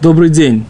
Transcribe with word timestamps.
Добрый 0.00 0.28
день. 0.28 0.64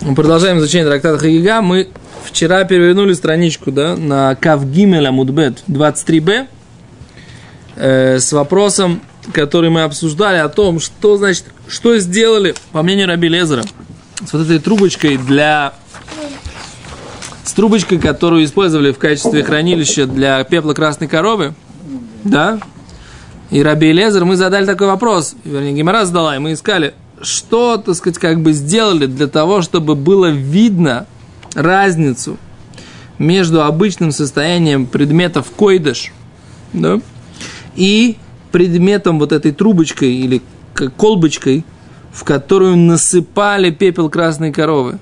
Мы 0.00 0.14
продолжаем 0.14 0.58
изучение 0.60 0.86
трактата 0.86 1.18
Хагига. 1.18 1.60
Мы 1.60 1.88
вчера 2.24 2.64
перевернули 2.64 3.12
страничку 3.12 3.70
да, 3.70 3.96
на 3.96 4.34
Кавгимеля 4.34 5.12
Мудбет 5.12 5.62
23b 5.68 6.46
э, 7.76 8.18
с 8.18 8.32
вопросом, 8.32 9.02
который 9.34 9.68
мы 9.68 9.82
обсуждали 9.82 10.38
о 10.38 10.48
том, 10.48 10.80
что 10.80 11.18
значит, 11.18 11.44
что 11.68 11.98
сделали, 11.98 12.54
по 12.72 12.82
мнению 12.82 13.08
Раби 13.08 13.28
Лезера, 13.28 13.62
с 14.24 14.32
вот 14.32 14.40
этой 14.40 14.58
трубочкой 14.58 15.18
для 15.18 15.74
с 17.44 17.52
трубочкой, 17.52 17.98
которую 17.98 18.42
использовали 18.42 18.90
в 18.90 18.98
качестве 18.98 19.44
хранилища 19.44 20.06
для 20.06 20.42
пепла 20.44 20.72
красной 20.72 21.08
коровы, 21.08 21.52
да, 22.24 22.58
и 23.50 23.62
Раби 23.62 23.92
Лезер, 23.92 24.24
мы 24.24 24.36
задали 24.36 24.64
такой 24.64 24.86
вопрос, 24.86 25.36
вернее, 25.44 25.74
Гимара 25.74 26.06
задала, 26.06 26.34
и 26.34 26.38
мы 26.38 26.54
искали, 26.54 26.94
что, 27.20 27.76
так 27.78 27.94
сказать, 27.94 28.18
как 28.18 28.40
бы 28.40 28.52
сделали 28.52 29.06
для 29.06 29.26
того, 29.26 29.62
чтобы 29.62 29.94
было 29.94 30.30
видно 30.30 31.06
разницу 31.54 32.36
между 33.18 33.62
обычным 33.62 34.12
состоянием 34.12 34.86
предметов 34.86 35.50
койдыш, 35.50 36.12
да, 36.72 37.00
и 37.74 38.16
предметом 38.52 39.18
вот 39.18 39.32
этой 39.32 39.52
трубочкой 39.52 40.14
или 40.14 40.42
колбочкой, 40.96 41.64
в 42.12 42.24
которую 42.24 42.76
насыпали 42.76 43.70
пепел 43.70 44.10
красной 44.10 44.52
коровы. 44.52 44.98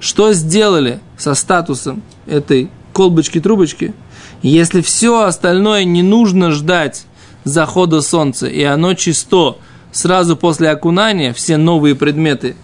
Что 0.00 0.32
сделали 0.32 1.00
со 1.16 1.34
статусом 1.34 2.02
этой 2.26 2.70
колбочки-трубочки, 2.92 3.94
если 4.42 4.80
все 4.80 5.22
остальное 5.22 5.84
не 5.84 6.02
нужно 6.02 6.52
ждать 6.52 7.04
захода 7.42 8.00
солнца, 8.00 8.46
и 8.46 8.62
оно 8.62 8.94
чисто– 8.94 9.56
сразу 9.92 10.36
после 10.36 10.70
окунания 10.70 11.32
все 11.32 11.56
новые 11.56 11.94
предметы, 11.94 12.56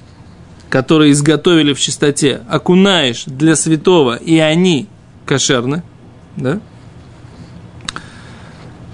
которые 0.69 1.13
изготовили 1.13 1.73
в 1.73 1.81
чистоте, 1.81 2.41
окунаешь 2.49 3.25
для 3.27 3.57
святого, 3.57 4.17
и 4.17 4.39
они 4.39 4.89
кошерны, 5.27 5.83
да? 6.37 6.61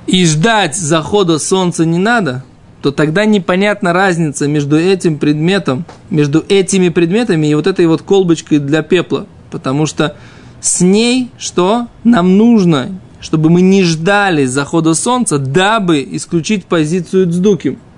И 0.06 0.26
ждать 0.26 0.76
захода 0.76 1.38
солнца 1.38 1.84
не 1.84 1.98
надо, 1.98 2.44
то 2.82 2.90
тогда 2.90 3.26
непонятна 3.26 3.92
разница 3.92 4.48
между 4.48 4.78
этим 4.78 5.18
предметом, 5.18 5.84
между 6.08 6.44
этими 6.48 6.88
предметами 6.88 7.46
и 7.46 7.54
вот 7.54 7.66
этой 7.66 7.86
вот 7.86 8.02
колбочкой 8.02 8.58
для 8.58 8.82
пепла. 8.82 9.26
Потому 9.50 9.86
что 9.86 10.16
с 10.60 10.80
ней 10.80 11.30
что? 11.38 11.86
Нам 12.02 12.36
нужно, 12.38 12.98
чтобы 13.20 13.50
мы 13.50 13.60
не 13.60 13.84
ждали 13.84 14.46
захода 14.46 14.94
солнца, 14.94 15.38
дабы 15.38 16.06
исключить 16.10 16.64
позицию 16.64 17.30
Цдуким– 17.30 17.78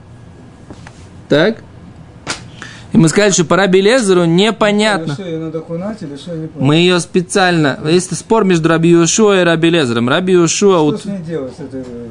так? 1.32 1.56
И 2.92 2.98
мы 2.98 3.08
сказали, 3.08 3.30
что 3.30 3.46
пора 3.46 3.66
Белезеру 3.66 4.26
непонятно. 4.26 5.16
Мы 6.56 6.76
ее 6.76 7.00
специально... 7.00 7.78
Есть 7.86 8.14
спор 8.14 8.44
между 8.44 8.68
Раби 8.68 8.90
Йошуа 8.90 9.40
и 9.40 9.44
Раби 9.44 9.70
Лезером. 9.70 10.10
Раби 10.10 10.34
Йошуа... 10.34 10.94
Что 10.94 10.98
с 10.98 11.04
ней 11.06 11.20
делать? 11.20 11.54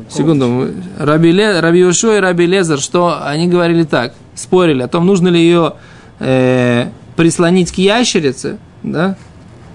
Секунду. 0.09 0.69
Раби, 0.97 1.31
Ле... 1.31 1.59
Раби 1.59 1.81
Йошуа 1.81 2.17
и 2.17 2.19
Раби 2.19 2.47
Лезер, 2.47 2.79
что 2.79 3.23
они 3.23 3.47
говорили 3.47 3.83
так, 3.83 4.13
спорили 4.33 4.81
о 4.81 4.87
том, 4.87 5.05
нужно 5.05 5.27
ли 5.27 5.39
ее 5.39 5.73
э, 6.19 6.87
прислонить 7.15 7.71
к 7.71 7.75
ящерице, 7.75 8.57
да, 8.81 9.17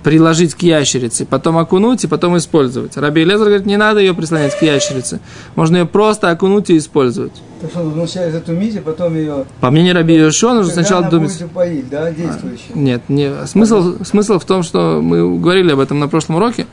приложить 0.06 0.54
к 0.54 0.62
ящерице, 0.62 1.26
потом 1.26 1.58
окунуть 1.58 2.04
и 2.04 2.06
потом 2.06 2.36
использовать. 2.36 2.96
Раби 2.96 3.24
Лезер 3.24 3.46
говорит, 3.46 3.66
не 3.66 3.76
надо 3.76 3.98
ее 3.98 4.14
прислонять 4.14 4.56
к 4.56 4.62
ящерице. 4.62 5.18
Можно 5.56 5.78
ее 5.78 5.84
просто 5.84 6.30
окунуть 6.30 6.70
и 6.70 6.78
использовать. 6.78 7.32
То 7.60 7.66
есть 7.66 7.76
он 7.76 7.90
вначале 7.90 8.30
затумить, 8.30 8.76
и 8.76 8.78
потом 8.78 9.16
ее... 9.16 9.46
По 9.60 9.72
мнению 9.72 9.96
Раби 9.96 10.14
Йошуа, 10.14 10.54
нужно 10.54 10.72
сначала 10.72 11.00
она 11.00 11.10
думать... 11.10 11.32
будет 11.32 11.42
упоить, 11.50 11.88
да, 11.88 12.12
действующая. 12.12 12.72
Нет, 12.74 13.02
не, 13.08 13.32
смысл, 13.48 13.96
смысл 14.04 14.38
в 14.38 14.44
том, 14.44 14.62
что 14.62 15.00
мы 15.02 15.40
говорили 15.40 15.72
об 15.72 15.80
этом 15.80 15.98
на 15.98 16.06
прошлом 16.06 16.36
уроке. 16.36 16.68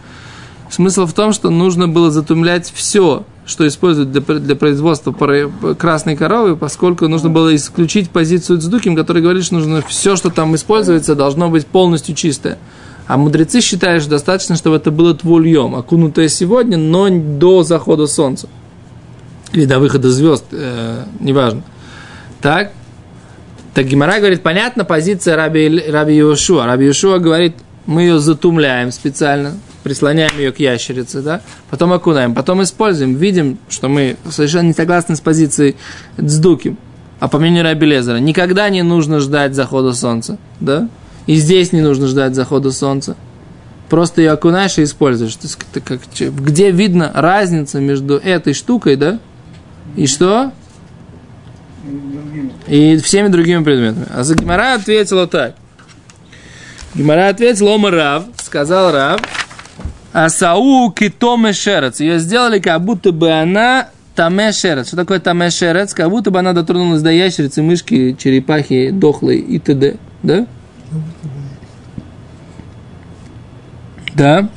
Смысл 0.69 1.07
в 1.07 1.13
том, 1.13 1.33
что 1.33 1.49
нужно 1.49 1.88
было 1.88 2.11
затумлять 2.11 2.72
все, 2.72 3.25
что 3.47 3.67
используют 3.67 4.11
для, 4.11 4.22
для 4.22 4.55
производства 4.55 5.11
красной 5.73 6.16
коровы, 6.16 6.55
поскольку 6.55 7.07
нужно 7.07 7.31
было 7.31 7.55
исключить 7.55 8.11
позицию 8.11 8.59
Цдуким, 8.59 8.95
который 8.95 9.23
говорит, 9.23 9.43
что 9.43 9.55
нужно 9.55 9.81
все, 9.88 10.16
что 10.16 10.29
там 10.29 10.53
используется, 10.53 11.16
должно 11.16 11.49
быть 11.49 11.66
полностью 11.66 12.13
чистое. 12.13 12.59
А 13.08 13.18
мудрецы 13.18 13.62
считают, 13.62 14.03
что 14.03 14.12
достаточно, 14.12 14.56
чтобы 14.56 14.78
это 14.78 14.91
было 14.91 15.14
твольем, 15.14 15.75
окунутое 15.75 16.30
сегодня, 16.30 16.78
но 16.78 17.09
до 17.09 17.64
захода 17.64 18.08
солнца. 18.08 18.47
Или 19.52 19.66
до 19.66 19.80
выхода 19.80 20.09
звезд, 20.09 20.46
э, 20.52 21.03
неважно. 21.19 21.64
Так, 22.41 22.72
так 23.74 23.86
Гимара 23.88 24.19
говорит, 24.19 24.41
понятно, 24.41 24.86
позиция 24.86 25.36
Раби, 25.36 25.84
Раби 25.90 26.16
Йошуа. 26.16 26.66
Раби 26.66 26.86
Йошуа 26.86 27.19
говорит, 27.19 27.56
мы 27.86 28.03
ее 28.03 28.19
затумляем 28.19 28.91
специально, 28.91 29.53
прислоняем 29.84 30.38
ее 30.38 30.52
к 30.52 30.59
ящерице, 30.59 31.22
да, 31.22 31.41
потом 31.70 31.91
окунаем, 31.91 32.34
потом 32.34 32.64
используем, 32.64 33.16
видим, 33.16 33.58
что 33.70 33.90
мы 33.90 34.16
совершенно 34.30 34.68
не 34.68 34.74
согласны 34.74 35.16
с 35.16 35.22
позицией 35.22 35.75
Дздуки. 36.18 36.78
А 37.20 37.28
по 37.28 37.40
мнению 37.40 37.64
Раби 37.64 37.85
Лезера, 37.85 38.18
никогда 38.18 38.70
не 38.70 38.84
нужно 38.84 39.20
ждать 39.20 39.56
захода 39.56 39.94
солнца, 39.94 40.38
да, 40.59 40.90
и 41.28 41.35
здесь 41.35 41.72
не 41.72 41.81
нужно 41.81 42.07
ждать 42.07 42.35
захода 42.35 42.72
солнца. 42.72 43.16
Просто 43.89 44.22
ее 44.22 44.31
окунаешь 44.31 44.78
и 44.78 44.84
используешь. 44.84 45.35
То 45.35 45.47
есть, 45.47 45.57
как, 45.84 46.00
где 46.35 46.72
видно 46.72 47.11
разница 47.13 47.79
между 47.79 48.17
этой 48.17 48.53
штукой, 48.53 48.95
да? 48.95 49.19
И 49.95 50.07
что? 50.07 50.51
И 52.67 52.97
всеми 52.97 53.28
другими 53.28 53.63
предметами. 53.63 54.07
А 54.13 54.23
за 54.23 54.35
Гимара 54.35 54.73
ответила 54.73 55.28
так. 55.28 55.56
Гимара 56.95 57.29
ответила, 57.29 57.72
Ома 57.72 57.91
Рав, 57.91 58.23
сказал 58.38 58.91
Рав, 58.91 59.22
Асау 60.13 60.91
китоме 60.91 61.53
шерец. 61.53 62.00
Ее 62.00 62.19
сделали, 62.19 62.59
как 62.59 62.81
будто 62.84 63.11
бы 63.11 63.31
она 63.31 63.90
таме 64.16 64.51
шерец. 64.51 64.88
Что 64.88 64.97
такое 64.97 65.19
таме 65.19 65.50
шерец? 65.50 65.94
Как 65.94 66.09
будто 66.09 66.31
бы 66.31 66.40
она 66.40 66.53
дотронулась 66.53 67.01
до 67.01 67.11
ящерицы, 67.11 67.61
мышки, 67.61 68.16
черепахи, 68.17 68.91
дохлой 68.91 69.38
и 69.38 69.59
т.д. 69.59 69.97
Да? 70.22 70.45
Да. 74.13 74.49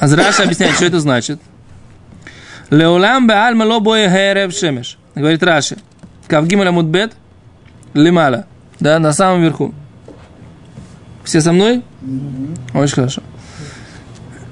Азраша 0.00 0.44
объясняет, 0.44 0.74
что 0.74 0.84
это 0.86 1.00
значит. 1.00 1.40
Леулам 2.70 3.26
беальма 3.26 3.64
лобоя 3.64 4.08
херев 4.10 4.52
шемеш. 4.52 4.98
Говорит 5.14 5.42
Раши. 5.42 5.78
Кавгималя 6.26 6.70
мудбет 6.70 7.14
лимала. 7.94 8.46
Да, 8.80 8.98
на 8.98 9.12
самом 9.12 9.42
верху. 9.42 9.74
Все 11.24 11.40
со 11.40 11.52
мной? 11.52 11.82
Очень 12.74 12.94
хорошо. 12.94 13.22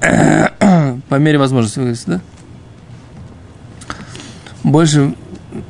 По 0.01 1.15
мере 1.17 1.39
возможности, 1.39 1.79
вы 1.79 1.95
да? 2.07 2.21
Больше 4.63 5.15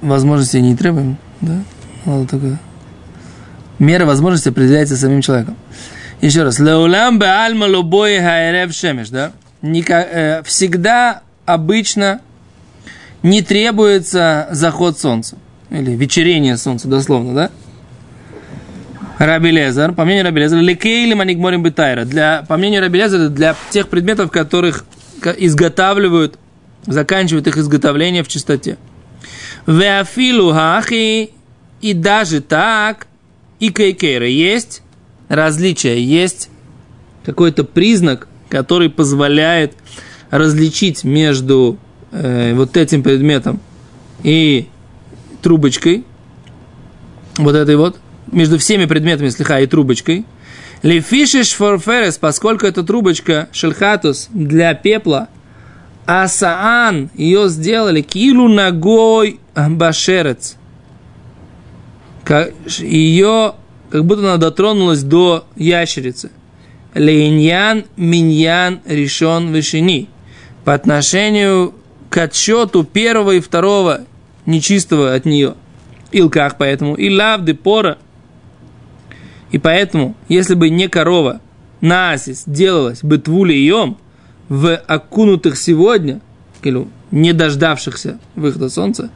возможностей 0.01 0.63
не 0.63 0.77
требуем, 0.77 1.19
да? 1.41 1.61
Надо 2.07 2.27
только... 2.27 2.59
Мера 3.79 4.07
возможности 4.07 4.49
определяется 4.49 4.97
самим 4.97 5.21
человеком. 5.21 5.57
Еще 6.23 6.45
раз. 6.45 6.59
Леулам 6.59 7.19
беальма 7.19 7.65
лобой 7.65 8.19
хайрев 8.21 8.73
шемеш, 8.73 9.11
да? 9.11 9.33
Никак, 9.61 10.09
э, 10.11 10.43
всегда, 10.45 11.21
обычно 11.45 12.21
не 13.23 13.43
требуется 13.43 14.49
заход 14.51 14.99
солнца. 14.99 15.37
Или 15.71 15.91
вечерение 15.91 16.57
солнца, 16.57 16.89
дословно, 16.89 17.35
да? 17.35 17.51
Раби 19.19 19.51
по 19.95 20.05
мнению 20.05 20.25
Раби 20.25 20.41
Лезара, 20.41 20.61
лекейли 20.61 21.15
манигморим 21.15 21.63
бетайра. 21.63 22.05
Для, 22.05 22.45
по 22.49 22.57
мнению 22.57 22.83
Раби 22.83 22.99
Лезара, 22.99 23.29
для 23.29 23.57
тех 23.71 23.89
предметов, 23.89 24.31
которых 24.31 24.85
изготавливают, 25.39 26.39
заканчивают 26.87 27.47
их 27.47 27.57
изготовление 27.57 28.23
в 28.23 28.29
чистоте. 28.29 28.77
Веафилу 29.67 30.53
хахи 30.53 31.31
и 31.81 31.93
даже 31.93 32.41
так, 32.41 33.07
и 33.61 33.71
кейкейра 33.71 34.27
есть 34.27 34.83
различие, 35.29 36.03
есть 36.03 36.51
какой-то 37.25 37.65
признак, 37.65 38.29
который 38.49 38.89
позволяет 38.89 39.75
различить 40.31 41.05
между 41.05 41.79
э, 42.13 42.55
вот 42.55 42.77
этим 42.77 43.03
предметом 43.03 43.61
и 44.23 44.69
трубочкой, 45.43 46.05
вот 47.37 47.55
этой 47.55 47.77
вот, 47.77 47.99
между 48.31 48.59
всеми 48.59 48.87
предметами 48.87 49.29
слегка 49.29 49.61
и 49.61 49.67
трубочкой, 49.67 50.25
Лефишиш 50.83 51.53
форферес, 51.53 52.19
поскольку 52.19 52.67
эта 52.67 52.83
трубочка 52.83 53.49
шельхатус 53.51 54.29
для 54.33 54.75
пепла, 54.75 55.29
а 56.07 56.29
саан 56.29 57.11
ее 57.15 57.49
сделали 57.49 58.03
килу 58.03 58.47
ногой 58.49 59.41
башерец– 59.55 60.57
ее, 62.79 63.55
как 63.91 64.05
будто 64.05 64.23
она 64.23 64.37
дотронулась 64.37 65.03
до 65.03 65.47
ящерицы. 65.57 66.31
Лейньян 66.95 67.85
миньян 67.97 68.81
решен 68.87 69.53
вышини. 69.53 70.09
По 70.65 70.75
отношению 70.75 71.75
к 72.11 72.19
отсчету 72.19 72.85
первого 72.85 73.33
и 73.33 73.41
второго 73.41 74.01
нечистого 74.47 75.15
от 75.15 75.25
нее. 75.27 75.55
Илках 76.13 76.57
поэтому. 76.59 76.95
И 76.95 77.15
лавды 77.15 77.55
пора. 77.55 77.99
И 79.51 79.59
поэтому, 79.59 80.17
если 80.29 80.55
бы 80.55 80.71
не 80.71 80.89
корова, 80.89 81.41
наасис 81.81 82.45
делалась 82.47 83.03
бы 83.03 83.19
твулием 83.19 83.97
в 84.49 84.77
окунутых 84.77 85.57
сегодня, 85.57 86.21
не 87.11 87.33
дождавшихся 87.33 88.19
выхода 88.35 88.69
солнца, 88.69 89.11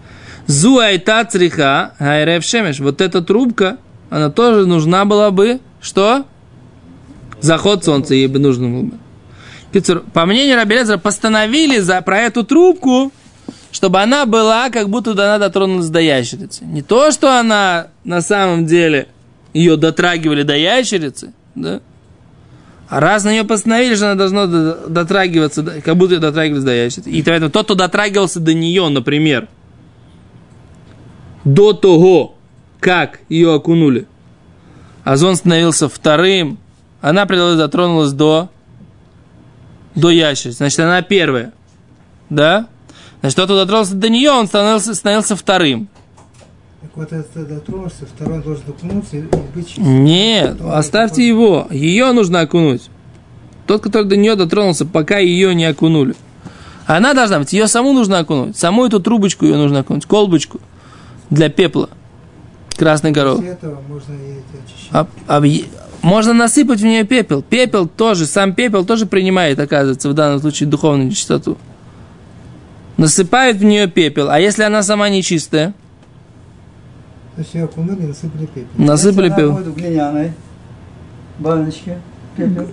зуайта 0.51 1.25
цриха 1.25 1.93
гайрев 1.99 2.45
шемеш. 2.45 2.81
Вот 2.81 3.01
эта 3.01 3.23
трубка, 3.23 3.79
она 4.11 4.31
тоже 4.31 4.67
нужна 4.67 5.05
была 5.05 5.31
бы, 5.31 5.61
что? 5.81 6.25
Заход 7.41 7.85
солнца 7.85 8.15
ей 8.15 8.27
бы 8.27 8.39
нужно 8.39 8.69
было 8.69 8.83
бы. 8.83 10.03
По 10.13 10.27
мнению 10.27 10.57
Рабелезера, 10.57 10.99
постановили 10.99 11.79
за, 11.79 12.03
про 12.03 12.19
эту 12.19 12.43
трубку, 12.43 13.13
чтобы 13.71 14.01
она 14.01 14.27
была, 14.27 14.69
как 14.71 14.89
будто 14.89 15.13
она 15.13 15.39
дотронулась 15.39 15.89
до 15.89 16.01
ящерицы. 16.01 16.65
Не 16.65 16.83
то, 16.83 17.13
что 17.13 17.39
она 17.39 17.87
на 18.03 18.21
самом 18.21 18.67
деле 18.67 19.07
ее 19.55 19.77
дотрагивали 19.77 20.43
до 20.43 20.57
ящерицы, 20.57 21.33
да? 21.55 21.81
А 22.89 22.99
раз 22.99 23.23
на 23.23 23.31
нее 23.31 23.45
постановили, 23.45 23.95
что 23.95 24.07
она 24.07 24.17
должна 24.17 24.47
дотрагиваться, 24.89 25.63
как 25.63 25.97
будто 25.97 26.15
ее 26.15 26.21
дотрагивались 26.21 26.65
до 26.65 26.75
ящерицы. 26.75 27.09
И 27.09 27.23
поэтому 27.23 27.53
тот, 27.53 27.67
кто 27.67 27.77
дотрагивался 27.77 28.41
до 28.41 28.53
нее, 28.53 28.89
например, 28.89 29.47
до 31.45 31.73
того, 31.73 32.35
как 32.81 33.21
ее 33.29 33.55
окунули, 33.55 34.07
Озон 35.05 35.37
становился 35.37 35.89
вторым, 35.89 36.59
она 37.01 37.25
дотронулась 37.25 38.13
до 38.13 38.51
до 39.95 40.11
ящерицы. 40.11 40.59
Значит, 40.59 40.81
она 40.81 41.03
первая. 41.03 41.53
Да? 42.29 42.67
Значит, 43.21 43.37
тот, 43.37 43.47
кто 43.47 43.57
дотронулся 43.57 43.95
до 43.95 44.09
нее, 44.09 44.31
он 44.31 44.47
становился, 44.47 44.95
становился 44.95 45.37
вторым. 45.37 45.89
Так 46.81 46.91
вот, 46.95 47.13
это 47.13 47.45
дотронулся, 47.45 48.07
второй 48.07 48.43
должен 48.43 48.65
окунуться 48.69 49.17
и 49.17 49.23
быть 49.55 49.69
чистым. 49.69 50.05
Нет, 50.05 50.59
Потом 50.59 50.73
оставьте 50.73 51.27
его. 51.27 51.67
Ее 51.71 52.13
нужно 52.13 52.41
окунуть. 52.41 52.89
Тот, 53.67 53.83
который 53.83 54.05
до 54.05 54.17
нее 54.17 54.37
дотронулся, 54.37 54.87
пока 54.87 55.19
ее 55.19 55.55
не 55.55 55.65
окунули. 55.65 56.15
Она 56.87 57.15
должна 57.15 57.39
быть, 57.39 57.53
ее 57.53 57.69
саму 57.69 57.93
нужно 57.93 58.19
окунуть. 58.19 58.57
Саму 58.57 58.87
эту 58.87 59.01
трубочку 59.01 59.45
ее 59.45 59.57
нужно 59.57 59.81
окунуть, 59.81 60.07
колбочку 60.07 60.61
для 61.31 61.49
пепла 61.49 61.89
красной 62.77 63.13
коровы. 63.13 63.57
Можно 63.89 64.15
и 64.15 64.41
очищать. 64.65 64.89
А, 64.91 65.07
а, 65.29 65.43
можно 66.03 66.33
насыпать 66.33 66.81
в 66.81 66.85
нее 66.85 67.05
пепел. 67.05 67.43
Пепел 67.43 67.87
тоже, 67.87 68.27
сам 68.27 68.55
пепел 68.55 68.85
тоже 68.85 69.07
принимает, 69.07 69.59
оказывается, 69.59 70.09
в 70.09 70.15
данном 70.15 70.41
случае 70.41 70.69
духовную 70.69 71.11
чистоту. 71.11 71.59
Насыпают 72.97 73.59
в 73.59 73.65
нее 73.65 73.87
пепел. 73.87 74.31
А 74.31 74.39
если 74.39 74.63
она 74.63 74.83
сама 74.83 75.09
нечистая? 75.09 75.75
То 77.37 77.43
есть 77.43 77.55
ее 77.55 77.65
окунули, 77.65 78.07
насыпали 78.07 78.47
пепел. 78.47 78.69
Насыпали 78.77 79.29
пепел. 79.29 79.53
будет 79.53 79.67
в 79.67 79.75
глиняной 79.75 80.33
баночке, 81.39 81.99
пепел. 82.37 82.67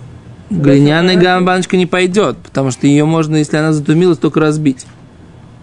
Глиняная 0.50 1.40
баночка 1.42 1.76
не 1.76 1.86
пойдет, 1.86 2.38
потому 2.38 2.70
что 2.70 2.86
ее 2.86 3.04
можно, 3.04 3.36
если 3.36 3.58
она 3.58 3.72
затумилась, 3.72 4.18
только 4.18 4.40
разбить. 4.40 4.86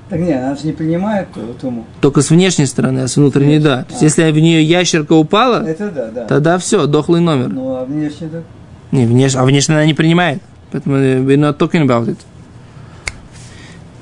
Так 0.10 0.20
нет, 0.20 0.38
она 0.44 0.56
же 0.56 0.68
не 0.68 0.74
принимает 0.74 1.28
туму. 1.60 1.86
Только 2.00 2.22
с 2.22 2.30
внешней 2.30 2.68
стороны, 2.68 3.00
а 3.00 3.08
с 3.08 3.18
внутренней 3.18 3.60
да. 3.60 3.84
То 3.84 3.92
есть, 3.92 4.02
если 4.04 4.30
в 4.32 4.38
нее 4.40 4.64
ящерка 4.64 5.14
упала, 5.14 5.66
Это 5.66 5.90
да, 5.90 6.12
да. 6.14 6.26
тогда 6.26 6.58
все, 6.60 6.86
дохлый 6.86 7.22
номер. 7.22 7.50
Ну, 7.50 7.76
а 7.76 7.86
внешне 7.86 8.28
так? 8.30 8.44
Не, 8.92 9.06
внешне, 9.06 9.40
а 9.40 9.46
внешне 9.46 9.76
она 9.76 9.86
не 9.86 9.96
принимает. 9.96 10.42
Поэтому 10.72 10.98
э, 10.98 11.18
we're 11.20 11.38
not 11.38 11.58
talking 11.58 11.86
about 11.86 12.08
it. 12.08 12.18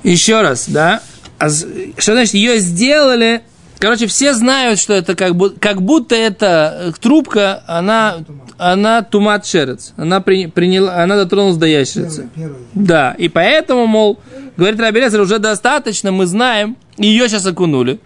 Еще 0.04 0.42
раз, 0.42 0.68
да? 0.68 1.02
А 1.40 1.50
что 1.50 2.14
значит, 2.14 2.34
ее 2.34 2.58
сделали... 2.60 3.42
Короче, 3.80 4.08
все 4.08 4.34
знают, 4.34 4.80
что 4.80 4.94
это 4.94 5.14
как, 5.14 5.36
будто, 5.36 5.60
как 5.60 5.82
будто 5.82 6.16
эта 6.16 6.78
э, 6.88 6.92
трубка, 7.02 7.64
она, 7.68 8.20
она 8.58 9.02
тумат 9.02 9.46
шерец. 9.46 9.94
Она, 9.98 10.22
при- 10.22 10.46
приняла, 10.48 11.04
она 11.04 11.18
дотронулась 11.18 11.58
до 11.58 11.66
ящерицы. 11.66 12.30
Первый, 12.34 12.56
первый. 12.74 12.86
Да, 12.88 13.14
и 13.18 13.28
поэтому, 13.28 13.86
мол, 13.86 14.20
говорит 14.58 14.80
Рабелезер, 14.80 15.22
уже 15.22 15.40
достаточно, 15.40 16.12
мы 16.12 16.26
знаем, 16.26 16.78
ее 16.98 17.28
сейчас 17.28 17.46
окунули, 17.46 18.00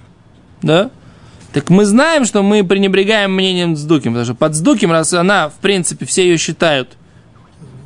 да? 0.62 0.90
Так 1.54 1.70
мы 1.70 1.86
знаем, 1.86 2.26
что 2.26 2.44
мы 2.44 2.64
пренебрегаем 2.64 3.34
мнением 3.34 3.76
Цдуким, 3.76 4.12
потому 4.12 4.26
что 4.26 4.36
под 4.36 4.56
Цдуким, 4.56 4.92
раз 4.92 5.14
она, 5.14 5.50
в 5.50 5.56
принципе, 5.56 6.06
все 6.06 6.24
ее 6.24 6.38
считают 6.38 6.98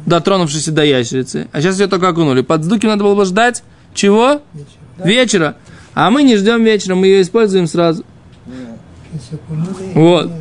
дотронувшейся 0.05 0.71
до 0.71 0.83
ящерицы, 0.83 1.47
а 1.51 1.61
сейчас 1.61 1.79
ее 1.79 1.87
только 1.87 2.09
окунули. 2.09 2.41
Под 2.41 2.63
Цдуким 2.63 2.89
надо 2.89 3.03
было 3.03 3.15
бы 3.15 3.25
ждать 3.25 3.63
чего? 3.93 4.41
Вечер. 4.53 4.67
Вечера. 5.05 5.55
А 5.93 6.09
мы 6.09 6.23
не 6.23 6.37
ждем 6.37 6.63
вечера, 6.63 6.95
мы 6.95 7.07
ее 7.07 7.21
используем 7.21 7.67
сразу. 7.67 8.05
Вот. 9.93 10.31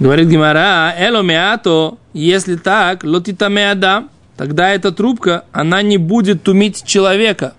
Говорит 0.00 0.28
Гимара, 0.28 0.94
эло 0.96 1.22
меато, 1.22 1.98
если 2.12 2.56
так, 2.56 3.04
лотита 3.04 3.48
меада, 3.48 4.04
тогда 4.38 4.70
эта 4.70 4.92
трубка, 4.92 5.44
она 5.52 5.82
не 5.82 5.98
будет 5.98 6.44
тумить 6.44 6.84
человека. 6.86 7.54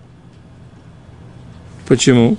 Почему? 1.88 2.38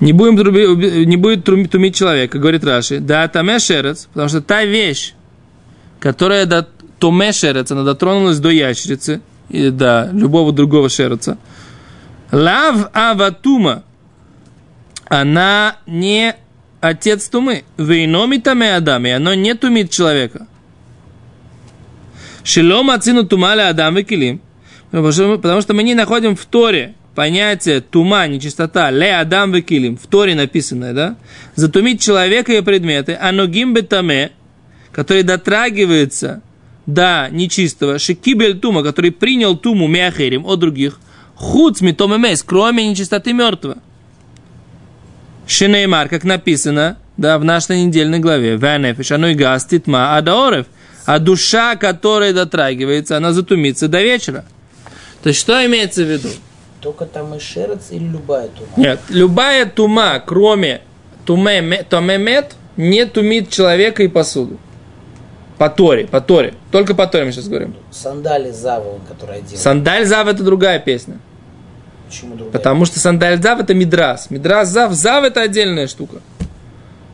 Не, 0.00 0.12
будем 0.12 0.36
труби- 0.36 1.04
не 1.06 1.16
будет 1.16 1.44
тумить 1.44 1.94
человека, 1.94 2.38
говорит 2.38 2.64
Раши. 2.64 2.98
Да, 2.98 3.26
таме 3.28 3.58
шерец, 3.60 4.08
потому 4.12 4.28
что 4.28 4.42
та 4.42 4.64
вещь, 4.64 5.14
которая 6.00 6.46
до 6.46 6.68
томе 6.98 7.32
шерец, 7.32 7.70
она 7.70 7.84
дотронулась 7.84 8.40
до 8.40 8.50
ящерицы, 8.50 9.22
и 9.48 9.70
до 9.70 10.10
любого 10.12 10.52
другого 10.52 10.88
шереца. 10.88 11.38
Лав 12.32 12.90
аватума, 12.92 13.84
она 15.06 15.76
не 15.86 16.34
отец 16.80 17.28
тумы. 17.28 17.62
Вейноми 17.76 18.38
таме 18.38 18.74
адам, 18.74 19.06
и 19.06 19.10
оно 19.10 19.34
не 19.34 19.54
тумит 19.54 19.90
человека. 19.90 20.48
Шилом 22.44 22.90
ацину 22.90 23.24
тумаля 23.24 23.68
адам 23.68 23.96
векилим. 23.96 24.40
Что, 24.90 25.36
потому 25.38 25.60
что 25.60 25.74
мы 25.74 25.82
не 25.82 25.94
находим 25.94 26.36
в 26.36 26.44
Торе 26.44 26.94
понятие 27.14 27.80
тума, 27.80 28.26
нечистота, 28.26 28.90
ле 28.90 29.16
адам 29.16 29.52
векилим, 29.52 29.96
в 29.96 30.06
Торе 30.06 30.34
написанное, 30.34 30.92
да? 30.92 31.16
Затумить 31.54 32.02
человека 32.02 32.52
и 32.52 32.60
предметы, 32.60 33.16
аногим 33.20 33.72
бетаме, 33.72 34.32
который 34.92 35.22
дотрагивается 35.22 36.42
до 36.86 37.28
нечистого, 37.30 37.98
шикибель 37.98 38.58
тума, 38.58 38.82
который 38.82 39.10
принял 39.10 39.56
туму 39.56 39.88
мяхерим 39.88 40.44
от 40.44 40.60
других, 40.60 41.00
худ 41.34 41.80
митомемес, 41.80 42.42
кроме 42.42 42.88
нечистоты 42.88 43.32
мертвого. 43.32 43.78
Шинеймар, 45.46 46.08
как 46.08 46.24
написано, 46.24 46.98
да, 47.16 47.38
в 47.38 47.44
нашей 47.44 47.84
недельной 47.84 48.18
главе, 48.18 48.56
Ванефиш, 48.56 49.12
оно 49.12 49.28
и 49.28 49.36
ма 49.86 50.16
адаорев, 50.16 50.66
а 51.04 51.18
душа, 51.18 51.76
которая 51.76 52.32
дотрагивается, 52.32 53.16
она 53.16 53.32
затумится 53.32 53.88
до 53.88 54.02
вечера. 54.02 54.44
То 55.22 55.28
есть, 55.28 55.40
что 55.40 55.64
имеется 55.66 56.02
в 56.02 56.10
виду? 56.10 56.28
Только 56.80 57.06
там 57.06 57.34
и 57.34 57.38
шерец 57.40 57.90
или 57.90 58.04
любая 58.04 58.48
тума? 58.48 58.68
Нет, 58.76 59.00
любая 59.08 59.66
тума, 59.66 60.22
кроме 60.24 60.82
туме, 61.24 61.60
ме- 61.62 61.82
томемет, 61.82 62.56
не 62.76 63.06
тумит 63.06 63.50
человека 63.50 64.02
и 64.02 64.08
посуду. 64.08 64.58
По 65.56 65.70
Торе, 65.70 66.06
по 66.06 66.20
Торе. 66.20 66.54
Только 66.72 66.94
по 66.94 67.06
Торе 67.06 67.26
мы 67.26 67.32
сейчас 67.32 67.48
говорим. 67.48 67.74
Сандали 67.90 68.50
Завова, 68.50 68.98
которая 69.08 69.40
делает. 69.40 69.60
Сандаль 69.60 70.04
Зав 70.04 70.26
это 70.26 70.42
другая 70.42 70.78
песня. 70.80 71.18
Почему 72.08 72.34
другая? 72.34 72.52
Потому 72.52 72.84
что 72.84 72.98
сандаль 72.98 73.40
Зав 73.40 73.60
это 73.60 73.72
мидрас. 73.72 74.30
Мидрас 74.30 74.68
Зав, 74.68 74.92
Зав 74.92 75.24
это 75.24 75.42
отдельная 75.42 75.86
штука. 75.86 76.16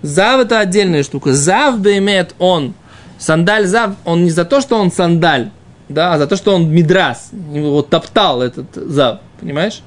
Зав 0.03 0.41
это 0.41 0.59
отдельная 0.59 1.03
штука. 1.03 1.33
Зав 1.35 1.77
имеет 1.87 2.35
он. 2.39 2.75
Сандаль 3.21 3.67
Зав, 3.67 3.91
он 4.05 4.25
не 4.25 4.31
за 4.31 4.45
то, 4.45 4.61
что 4.61 4.77
он 4.77 4.91
сандаль, 4.91 5.51
да, 5.89 6.15
а 6.15 6.19
за 6.19 6.27
то, 6.27 6.37
что 6.37 6.55
он 6.55 6.69
мидрас. 6.71 7.31
Его 7.53 7.83
топтал 7.83 8.41
этот 8.43 8.75
Зав, 8.75 9.21
понимаешь? 9.41 9.83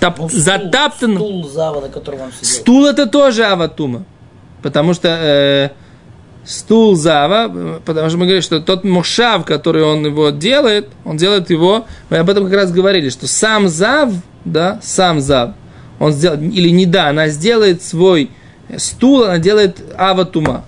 Топ- 0.00 0.18
Ну, 0.18 0.28
стул, 0.30 0.40
затаптан. 0.40 1.14
Стул 1.16 1.48
Зава, 1.48 1.80
на 1.82 1.88
котором 1.88 2.22
он 2.22 2.32
сидел. 2.32 2.48
Стул 2.60 2.86
это 2.86 3.06
тоже 3.06 3.44
аватума. 3.44 4.04
Потому 4.62 4.94
что 4.94 5.08
э, 5.08 5.70
стул 6.44 6.94
зава, 6.96 7.80
потому 7.84 8.08
что 8.08 8.18
мы 8.18 8.24
говорим, 8.24 8.42
что 8.42 8.60
тот 8.60 8.84
мушав, 8.84 9.44
который 9.44 9.82
он 9.82 10.04
его 10.04 10.30
делает, 10.30 10.88
он 11.04 11.16
делает 11.16 11.50
его, 11.50 11.86
мы 12.10 12.18
об 12.18 12.28
этом 12.30 12.44
как 12.44 12.54
раз 12.54 12.72
говорили, 12.72 13.08
что 13.10 13.26
сам 13.26 13.68
зав, 13.68 14.10
да, 14.44 14.78
сам 14.82 15.20
зав, 15.20 15.50
он 15.98 16.12
сделает, 16.12 16.40
или 16.42 16.70
не 16.70 16.86
да, 16.86 17.08
она 17.08 17.28
сделает 17.28 17.82
свой 17.82 18.30
стул, 18.76 19.24
она 19.24 19.38
делает 19.38 19.82
аватума. 19.96 20.64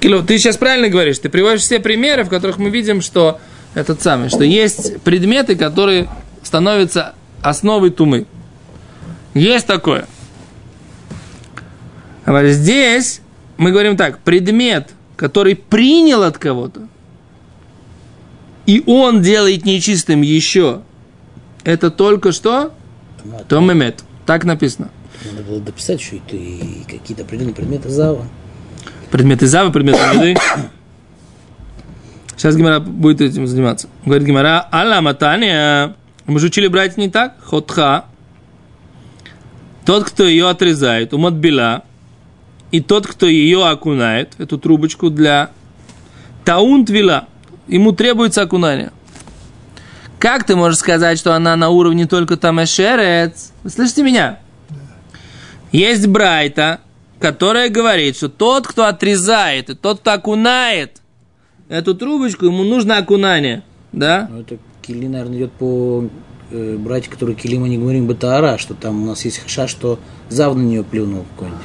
Кило, 0.00 0.22
ты 0.22 0.38
сейчас 0.38 0.56
правильно 0.56 0.88
говоришь, 0.88 1.18
ты 1.18 1.28
приводишь 1.28 1.60
все 1.60 1.78
примеры, 1.78 2.24
в 2.24 2.28
которых 2.30 2.58
мы 2.58 2.70
видим, 2.70 3.02
что 3.02 3.38
этот 3.74 4.00
самый, 4.02 4.30
что 4.30 4.44
есть 4.44 5.00
предметы, 5.02 5.56
которые 5.56 6.08
становятся 6.42 7.14
основой 7.42 7.90
тумы. 7.90 8.26
Есть 9.34 9.66
такое. 9.66 10.06
А 12.24 12.44
здесь 12.46 13.20
мы 13.58 13.72
говорим 13.72 13.96
так, 13.96 14.18
предмет, 14.20 14.90
который 15.16 15.54
принял 15.54 16.22
от 16.22 16.38
кого-то, 16.38 16.88
и 18.66 18.82
он 18.86 19.20
делает 19.22 19.64
нечистым 19.64 20.22
еще 20.22 20.82
это 21.64 21.90
только 21.90 22.32
что 22.32 22.72
томемет. 23.48 24.02
Так 24.26 24.44
написано. 24.44 24.90
Надо 25.24 25.42
было 25.42 25.60
дописать 25.60 26.00
и, 26.12 26.20
ты- 26.26 26.36
и 26.36 26.84
какие-то 26.88 27.24
определенные 27.24 27.54
предметы 27.54 27.90
зава. 27.90 28.26
Предметы 29.10 29.46
завы, 29.46 29.72
предметы 29.72 29.98
еды. 29.98 30.36
Сейчас 32.36 32.56
Гимара 32.56 32.80
будет 32.80 33.20
этим 33.20 33.46
заниматься. 33.46 33.88
Говорит 34.04 34.26
Гимара, 34.26 34.66
Алла 34.72 35.00
Матания. 35.00 35.96
Мы 36.26 36.38
же 36.38 36.46
учили 36.46 36.68
брать 36.68 36.96
не 36.96 37.10
так. 37.10 37.36
Хотха. 37.42 38.04
Тот, 39.84 40.04
кто 40.04 40.24
ее 40.24 40.48
отрезает, 40.48 41.12
уматбила. 41.12 41.84
И 42.70 42.80
тот, 42.80 43.06
кто 43.06 43.26
ее 43.26 43.66
окунает, 43.66 44.34
эту 44.38 44.58
трубочку 44.58 45.10
для 45.10 45.50
таунт 46.44 46.88
вила. 46.88 47.26
Ему 47.66 47.92
требуется 47.92 48.42
окунание. 48.42 48.92
Как 50.20 50.44
ты 50.44 50.54
можешь 50.54 50.78
сказать, 50.78 51.18
что 51.18 51.34
она 51.34 51.56
на 51.56 51.70
уровне 51.70 52.06
только 52.06 52.36
тамешерец? 52.36 53.52
Вы 53.64 53.70
слышите 53.70 54.02
меня? 54.02 54.38
Есть 55.72 56.06
Брайта, 56.06 56.80
которая 57.20 57.68
говорит, 57.68 58.16
что 58.16 58.28
тот, 58.28 58.66
кто 58.66 58.86
отрезает, 58.86 59.70
и 59.70 59.74
тот, 59.74 60.00
кто 60.00 60.12
окунает 60.12 61.00
эту 61.68 61.94
трубочку, 61.94 62.46
ему 62.46 62.64
нужно 62.64 62.98
окунание. 62.98 63.62
Да? 63.92 64.28
Ну, 64.30 64.40
это 64.40 64.58
кили, 64.82 65.06
наверное, 65.06 65.36
идет 65.36 65.52
по 65.52 66.08
э, 66.50 66.76
братья, 66.78 67.10
которые 67.10 67.36
кили 67.36 67.58
мы 67.58 67.68
не 67.68 67.78
говорим 67.78 68.06
Батаара, 68.06 68.56
что 68.58 68.74
там 68.74 69.02
у 69.02 69.06
нас 69.06 69.24
есть 69.24 69.38
хаша, 69.38 69.68
что 69.68 69.98
зав 70.28 70.56
на 70.56 70.62
нее 70.62 70.82
плюнул 70.82 71.26
какой-нибудь. 71.34 71.62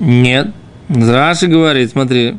Нет. 0.00 0.48
Раши 0.88 1.46
говорит, 1.46 1.90
смотри. 1.90 2.38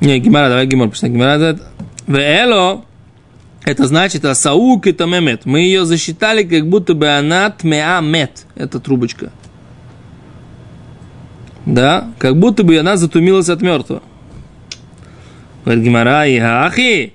Не, 0.00 0.18
Гимара, 0.18 0.48
давай 0.48 0.66
Гимар, 0.66 0.88
почему 0.88 1.12
Гимара 1.12 1.38
говорит. 1.38 1.62
Веэло, 2.06 2.84
это 3.64 3.86
значит 3.86 4.24
асаук 4.24 4.86
и 4.86 4.92
тамемет. 4.92 5.44
Мы 5.44 5.60
ее 5.60 5.84
засчитали, 5.84 6.42
как 6.42 6.68
будто 6.68 6.94
бы 6.94 7.08
она 7.08 7.50
тмеамет, 7.50 8.46
эта 8.54 8.80
трубочка. 8.80 9.30
Да, 11.66 12.12
как 12.18 12.38
будто 12.38 12.64
бы 12.64 12.78
она 12.78 12.96
затумилась 12.96 13.48
от 13.48 13.62
мертвого. 13.62 14.02
Говорит 15.64 15.84
Гимара, 15.84 16.26
и 16.26 16.38
ахи, 16.38 17.14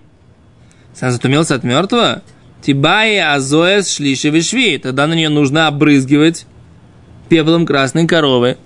она 0.99 1.11
затумилась 1.11 1.51
от 1.51 1.63
мертвого? 1.63 2.21
Тибай 2.61 3.19
азоэс 3.19 3.95
шлиши 3.95 4.29
вишви. 4.29 4.77
Тогда 4.77 5.07
на 5.07 5.13
нее 5.13 5.29
нужно 5.29 5.67
обрызгивать 5.67 6.45
пеплом 7.29 7.65
красной 7.65 8.07
коровы 8.07 8.57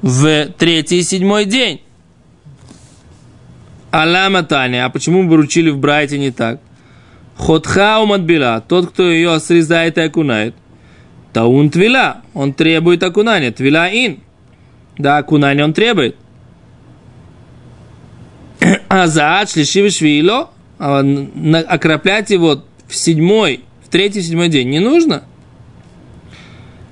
в 0.00 0.46
третий 0.58 1.00
и 1.00 1.02
седьмой 1.02 1.44
день. 1.44 1.82
Аляма 3.90 4.42
Таня. 4.42 4.86
А 4.86 4.90
почему 4.90 5.22
мы 5.22 5.30
вручили 5.30 5.70
в 5.70 5.78
Брайте 5.78 6.18
не 6.18 6.30
так? 6.30 6.60
Ходха 7.36 8.00
умадбила. 8.00 8.64
Тот, 8.66 8.90
кто 8.90 9.10
ее 9.10 9.38
срезает 9.40 9.98
и 9.98 10.02
окунает. 10.02 10.54
Таун 11.32 11.70
твила. 11.70 12.22
Он 12.34 12.52
требует 12.52 13.02
окунания. 13.02 13.50
Твила 13.50 13.88
ин. 13.88 14.20
Да, 14.98 15.18
окунание 15.18 15.64
он 15.64 15.72
требует. 15.72 16.16
А 18.88 19.06
за 19.06 19.44
шлиши 19.46 19.88
швило, 19.90 20.50
а 20.78 21.04
окроплять 21.68 22.30
его 22.30 22.64
в 22.86 22.94
седьмой, 22.94 23.60
в 23.84 23.88
третий, 23.88 24.22
седьмой 24.22 24.48
день 24.48 24.70
не 24.70 24.80
нужно. 24.80 25.24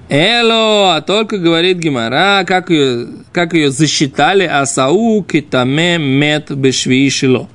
Эло, 0.08 0.96
а 0.96 1.00
только 1.00 1.38
говорит 1.38 1.78
Гимара, 1.78 2.44
как 2.46 2.70
ее, 2.70 3.08
как 3.32 3.54
ее 3.54 3.70
засчитали 3.70 4.44
Асау 4.44 5.24
китаме 5.24 5.98
мет 5.98 6.52
бешви 6.52 7.10
шило. 7.10 7.48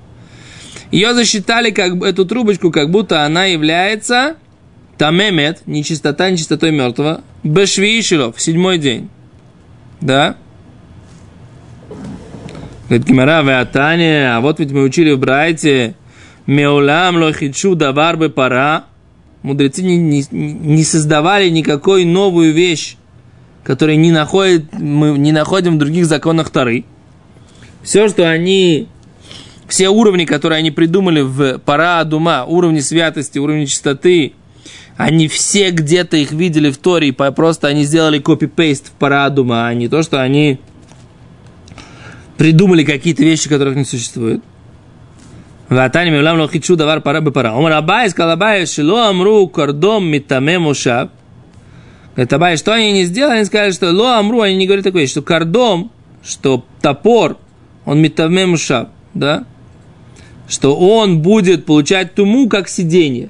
Ее 0.91 1.13
засчитали 1.13 1.72
как 1.72 2.03
эту 2.03 2.25
трубочку, 2.25 2.70
как 2.72 2.89
будто 2.91 3.24
она 3.24 3.46
является 3.46 4.36
тамемет, 4.98 5.62
нечистота, 5.65 6.29
нечистотой 6.29 6.72
мертвого, 6.72 7.22
бешви 7.43 8.01
шило, 8.01 8.34
в 8.34 8.41
седьмой 8.41 8.77
день. 8.77 9.10
Да? 10.01 10.36
Говорит 12.89 13.08
Гимара, 13.08 13.41
Веатане, 13.41 14.34
а 14.34 14.41
вот 14.41 14.60
ведь 14.60 14.72
мы 14.72 14.84
учили 14.84 15.13
в 15.13 15.20
Брайте, 15.20 15.96
Меулам 16.46 17.17
лохичу 17.17 17.75
давар 17.75 18.17
бы 18.17 18.29
пара. 18.29 18.86
Мудрецы 19.43 19.81
не, 19.81 19.98
не, 19.98 20.25
не 20.31 20.84
создавали 20.84 21.50
никакой 21.50 22.03
новую 22.03 22.53
вещь, 22.53 22.98
которую 23.63 24.00
не 24.00 24.12
находит, 24.12 24.74
мы 24.74 25.17
не 25.17 25.31
находим 25.31 25.75
в 25.75 25.79
других 25.79 26.05
законах 26.05 26.50
Тары. 26.50 26.84
Все, 27.81 28.08
что 28.10 28.29
они, 28.29 28.88
все 29.67 29.89
уровни, 29.89 30.25
которые 30.25 30.60
они 30.60 30.70
придумали 30.70 31.22
в 31.22 31.60
пара 31.60 32.03
дума, 32.03 32.46
уровни 32.46 32.79
святости, 32.79 33.39
уровни 33.39 33.65
чистоты, 33.65 34.34
они 34.98 35.27
все 35.27 35.71
где-то 35.71 36.17
их 36.17 36.31
видели 36.31 36.69
в 36.69 36.77
Торе, 36.77 37.10
и 37.10 37.12
просто 37.12 37.67
они 37.67 37.83
сделали 37.83 38.19
копипейст 38.19 38.89
в 38.89 38.91
парадума, 38.91 39.67
а 39.67 39.74
не 39.74 39.88
то, 39.88 40.03
что 40.03 40.21
они 40.21 40.60
придумали 42.38 42.83
какие-то 42.83 43.24
вещи, 43.24 43.50
которых 43.50 43.75
не 43.75 43.86
существует. 43.86 44.41
Ватани 45.69 46.10
милам 46.10 46.39
лохичу 46.39 46.75
давар 46.75 47.00
пара 47.00 47.21
бы 47.21 47.31
пара. 47.31 47.53
Омар 47.55 47.71
Абай 47.71 48.10
сказал 48.10 48.31
Абай, 48.31 48.65
шило 48.65 49.07
амру 49.07 49.48
кордом 49.48 50.05
митаме 50.05 50.60
мушав. 50.60 51.12
Говорит, 52.13 52.33
Абай, 52.33 52.57
что 52.57 52.74
они 52.74 52.91
не 52.91 53.05
сделали? 53.05 53.38
Они 53.38 53.45
сказали, 53.45 53.71
что 53.71 53.89
ло 53.91 54.17
амру, 54.17 54.41
они 54.41 54.57
не 54.57 54.65
говорят 54.65 54.83
такое, 54.83 55.07
что 55.07 55.21
кордом, 55.21 55.91
что 56.24 56.65
топор, 56.81 57.38
он 57.86 58.01
митаме 58.01 58.45
мушав, 58.48 58.89
да? 59.13 59.45
Что 60.50 60.75
он 60.75 61.21
будет 61.21 61.65
получать 61.65 62.15
туму, 62.15 62.50
как 62.50 62.67
сиденье. 62.67 63.29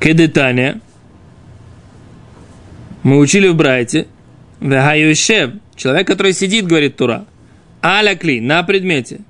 Кедетания. 0.00 0.80
Мы 3.02 3.18
учили 3.18 3.48
в 3.48 3.56
Брайте. 3.56 4.06
Вегаюшев. 4.60 5.52
Человек, 5.76 6.06
который 6.06 6.32
сидит, 6.32 6.66
говорит 6.66 6.96
Тура. 6.96 7.26
Алякли, 7.80 8.40
на 8.40 8.62
предмете. 8.62 9.20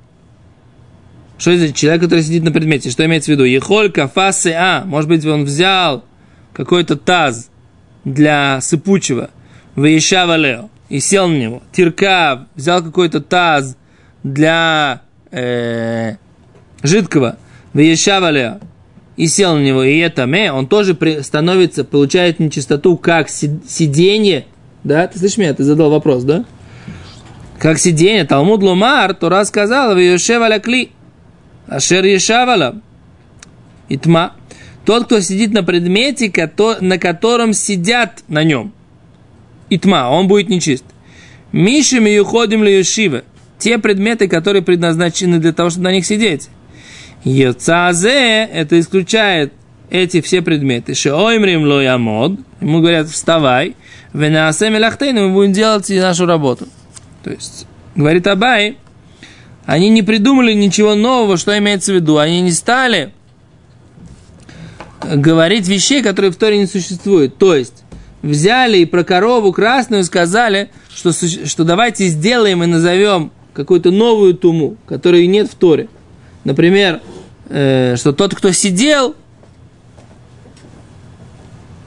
Что 1.39 1.51
это 1.51 1.73
человек, 1.73 2.03
который 2.03 2.23
сидит 2.23 2.43
на 2.43 2.53
предмете? 2.53 2.91
Что 2.91 3.05
имеется 3.05 3.31
в 3.31 3.35
виду? 3.35 3.45
Ехоль 3.45 3.91
кафасы 3.91 4.55
а. 4.57 4.85
Может 4.87 5.09
быть, 5.09 5.25
он 5.27 5.45
взял 5.45 6.05
какой-то 6.53 6.97
таз 6.97 7.51
для 8.05 8.61
сыпучего. 8.61 9.31
Выещава 9.75 10.37
лео. 10.37 10.71
И 10.89 11.01
сел 11.01 11.29
на 11.29 11.37
него. 11.37 11.63
Тирка 11.73 12.47
взял 12.55 12.83
какой-то 12.83 13.21
таз 13.21 13.77
для 14.23 15.03
э, 15.31 16.15
жидкого. 16.83 17.37
Выещава 17.75 18.31
лео. 18.31 18.61
И 19.17 19.27
сел 19.29 19.55
на 19.55 19.63
него. 19.63 19.83
И 19.83 19.99
это 19.99 20.27
ме, 20.27 20.53
он 20.53 20.67
тоже 20.67 20.97
становится, 21.23 21.85
получает 21.85 22.39
нечистоту, 22.39 22.97
как 22.97 23.29
си- 23.31 23.61
сиденье. 23.67 24.47
Да, 24.85 25.07
ты 25.07 25.19
слышишь 25.19 25.39
меня? 25.39 25.55
Ты 25.55 25.65
задал 25.65 25.91
вопрос, 25.91 26.25
да? 26.25 26.45
Как 27.59 27.79
сиденье. 27.79 28.25
Талмуд 28.25 28.63
Лумар, 28.63 29.15
Тора 29.15 29.45
сказала, 29.45 29.95
Выещава 29.95 30.59
кли. 30.59 30.91
Ашер 31.67 32.05
Ешавала. 32.05 32.81
Итма. 33.89 34.35
Тот, 34.85 35.07
кто 35.07 35.21
сидит 35.21 35.53
на 35.53 35.65
предмете, 35.65 36.31
на 36.81 36.99
котором 36.99 37.53
сидят 37.55 38.23
на 38.29 38.45
нем. 38.45 38.73
Итма, 39.71 40.11
он 40.11 40.29
будет 40.29 40.49
нечист. 40.49 40.85
Мишами 41.51 42.11
и 42.11 42.19
уходим 42.19 42.63
ли. 42.63 42.85
Те 43.59 43.79
предметы, 43.79 44.29
которые 44.29 44.63
предназначены 44.63 45.39
для 45.39 45.53
того, 45.53 45.71
чтобы 45.71 45.85
на 45.85 45.93
них 45.93 46.07
сидеть. 46.07 46.51
Йоцазе, 47.27 48.45
это 48.45 48.79
исключает 48.79 49.53
эти 49.91 50.21
все 50.21 50.43
предметы. 50.43 50.95
Шеоймрим 50.95 51.65
ло 51.65 51.81
ямод. 51.81 52.39
Ему 52.61 52.81
говорят, 52.81 53.09
вставай. 53.09 53.75
Венасем 54.13 54.79
лахтейну, 54.81 55.29
мы 55.29 55.35
будем 55.35 55.53
делать 55.53 55.89
нашу 55.91 56.27
работу. 56.27 56.69
То 57.25 57.31
есть, 57.31 57.67
говорит 57.97 58.29
Абай, 58.29 58.79
они 59.65 59.89
не 59.89 60.03
придумали 60.03 60.53
ничего 60.53 60.95
нового, 60.95 61.37
что 61.37 61.57
имеется 61.59 61.91
в 61.91 61.97
виду. 61.97 62.19
Они 62.19 62.41
не 62.43 62.53
стали 62.53 63.13
говорить 65.03 65.67
вещей, 65.67 66.03
которые 66.05 66.31
в 66.31 66.37
Торе 66.37 66.59
не 66.59 66.67
существуют. 66.67 67.39
То 67.39 67.57
есть, 67.57 67.83
взяли 68.23 68.79
и 68.79 68.85
про 68.85 69.03
корову 69.03 69.53
красную 69.53 70.05
сказали, 70.05 70.71
что, 70.95 71.11
что 71.13 71.65
давайте 71.65 72.07
сделаем 72.07 72.63
и 72.63 72.67
назовем 72.67 73.33
какую-то 73.53 73.91
новую 73.91 74.35
туму, 74.35 74.77
которой 74.87 75.27
нет 75.27 75.51
в 75.51 75.57
Торе. 75.57 75.89
Например, 76.45 77.01
э, 77.49 77.97
что 77.97 78.13
тот, 78.13 78.35
кто 78.35 78.53
сидел, 78.53 79.15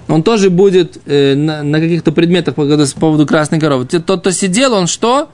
он 0.07 0.23
тоже 0.23 0.49
будет 0.49 0.99
э, 1.05 1.35
на, 1.35 1.63
на 1.63 1.79
каких-то 1.79 2.11
предметах 2.11 2.55
по, 2.55 2.65
по 2.65 2.99
поводу 2.99 3.27
красной 3.27 3.59
коровы. 3.59 3.85
Тот, 3.85 4.21
кто 4.21 4.31
сидел, 4.31 4.73
он 4.73 4.87
что? 4.87 5.29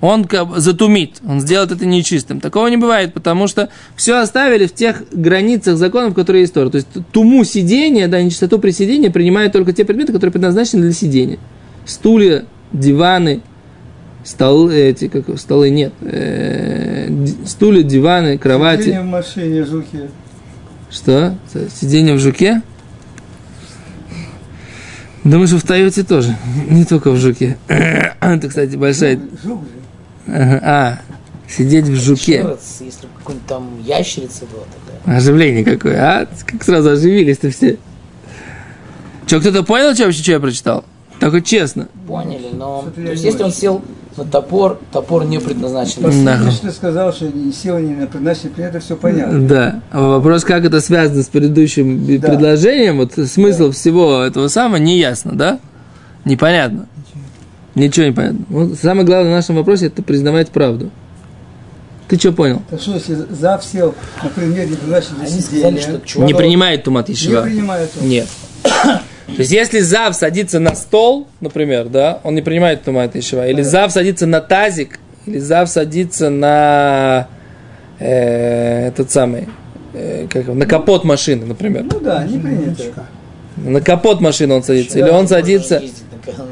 Он 0.00 0.28
затумит, 0.56 1.16
он 1.26 1.40
сделает 1.40 1.72
это 1.72 1.84
нечистым. 1.84 2.40
Такого 2.40 2.68
не 2.68 2.76
бывает, 2.76 3.12
потому 3.12 3.48
что 3.48 3.68
все 3.96 4.18
оставили 4.20 4.66
в 4.66 4.72
тех 4.72 5.02
границах 5.10 5.76
законов, 5.76 6.14
которые 6.14 6.42
есть 6.42 6.54
Тора. 6.54 6.70
То 6.70 6.76
есть 6.76 6.88
туму 7.10 7.42
сидения, 7.42 8.06
да, 8.06 8.22
нечистоту 8.22 8.60
при 8.60 8.70
сидении 8.70 9.08
принимают 9.08 9.52
только 9.52 9.72
те 9.72 9.84
предметы, 9.84 10.12
которые 10.12 10.32
предназначены 10.32 10.82
для 10.82 10.92
сидения. 10.92 11.38
Стулья, 11.84 12.44
диваны, 12.72 13.42
столы, 14.24 14.74
эти, 14.76 15.08
как 15.08 15.38
столы 15.38 15.70
нет, 15.70 15.92
э, 16.00 17.08
стулья, 17.46 17.82
диваны, 17.82 18.38
кровати. 18.38 18.82
Сиденье 18.82 19.02
в 19.02 19.06
машине, 19.06 19.64
жуки. 19.64 20.10
Что? 20.90 21.34
Сидение 21.74 22.14
в 22.14 22.18
жуке? 22.18 22.62
Думаю, 25.24 25.46
что 25.46 25.58
в 25.58 25.62
Тойоте 25.62 26.04
тоже. 26.04 26.36
Не 26.70 26.84
только 26.84 27.10
в 27.10 27.16
жуке. 27.18 27.58
Это, 27.68 28.48
кстати, 28.48 28.76
большая... 28.76 29.20
Жук 29.44 29.62
же. 29.62 30.32
Ага, 30.34 30.60
А, 30.62 31.00
сидеть 31.48 31.86
в 31.86 31.96
жуке. 31.96 32.34
Еще 32.34 32.46
раз, 32.46 32.76
если 32.80 33.06
бы 33.06 33.12
какой-нибудь 33.18 33.46
там 33.46 33.82
ящерица 33.84 34.44
была 34.46 34.64
такая. 34.64 35.16
Оживление 35.18 35.64
какое, 35.64 35.96
а? 36.00 36.28
Как 36.46 36.62
сразу 36.64 36.90
оживились-то 36.90 37.50
все. 37.50 37.76
Че, 39.26 39.40
кто-то 39.40 39.62
понял, 39.62 39.94
что 39.94 40.04
вообще, 40.04 40.22
что 40.22 40.32
я 40.32 40.40
прочитал? 40.40 40.84
Только 41.20 41.40
честно. 41.42 41.88
Поняли, 42.06 42.48
но... 42.52 42.86
То 42.94 43.00
есть, 43.02 43.24
если 43.24 43.42
он 43.42 43.52
сел 43.52 43.82
на 44.18 44.24
топор, 44.24 44.78
топор 44.92 45.24
не 45.24 45.38
предназначен. 45.38 46.24
Да. 46.24 46.38
Ты 46.60 46.70
сказал, 46.70 47.12
что 47.12 47.26
не 47.28 47.52
сел 47.52 47.78
не 47.78 47.94
на 47.94 48.06
предназначенный 48.06 48.50
предмет, 48.50 48.74
это 48.74 48.84
все 48.84 48.96
понятно. 48.96 49.40
Да. 49.48 49.80
А 49.90 50.08
вопрос, 50.08 50.44
как 50.44 50.64
это 50.64 50.80
связано 50.80 51.22
с 51.22 51.26
предыдущим 51.28 52.18
Да. 52.18 52.28
предложением, 52.28 52.98
вот 52.98 53.12
смысл 53.28 53.70
всего 53.70 54.22
этого 54.22 54.48
самого 54.48 54.76
не 54.76 54.98
ясно, 54.98 55.32
да? 55.32 55.58
Непонятно. 56.24 56.86
Ничего 57.74 58.06
не 58.06 58.12
понятно. 58.12 58.40
Вот 58.48 58.78
самое 58.78 59.06
главное 59.06 59.30
в 59.30 59.34
нашем 59.36 59.56
вопросе 59.56 59.86
это 59.86 60.02
признавать 60.02 60.50
правду. 60.50 60.90
Ты 62.08 62.18
что 62.18 62.32
понял? 62.32 62.62
Так 62.70 62.80
что, 62.80 62.94
если 62.94 63.14
зав 63.30 63.62
сел 63.64 63.94
на 64.22 64.30
предмет, 64.30 64.70
не 64.70 64.76
предназначенный 64.76 65.20
для 65.20 65.28
Они 65.28 65.40
сказали, 65.40 65.76
сидения, 65.76 65.80
что 65.98 66.06
чувак... 66.06 66.26
Не 66.28 66.34
принимает 66.34 66.84
тумат 66.84 67.08
не 67.08 67.14
Ешива. 67.14 67.42
принимает 67.42 67.90
он. 68.00 68.08
Нет. 68.08 68.26
То 69.36 69.42
есть, 69.42 69.52
если 69.52 69.80
Зав 69.80 70.16
садится 70.16 70.58
на 70.58 70.74
стол, 70.74 71.28
например, 71.40 71.88
да, 71.88 72.20
он 72.24 72.34
не 72.34 72.42
принимает 72.42 72.82
тумат 72.82 73.14
Ешива. 73.14 73.46
Или 73.46 73.62
Зав 73.62 73.92
садится 73.92 74.26
на 74.26 74.40
тазик, 74.40 74.98
или 75.26 75.38
Зав 75.38 75.68
садится 75.68 76.30
на 76.30 77.28
э, 77.98 78.88
этот 78.88 79.10
самый, 79.10 79.48
э, 79.92 80.26
как 80.30 80.44
его, 80.44 80.54
на 80.54 80.66
капот 80.66 81.04
машины, 81.04 81.44
например. 81.46 81.84
Ну 81.84 82.00
да, 82.00 82.24
не 82.24 82.38
принято. 82.38 82.82
На 83.56 83.80
капот 83.80 84.20
машины 84.20 84.54
он 84.54 84.62
садится. 84.62 84.98
Или 84.98 85.08
он 85.08 85.28
садится, 85.28 85.76
Ездить 85.80 86.02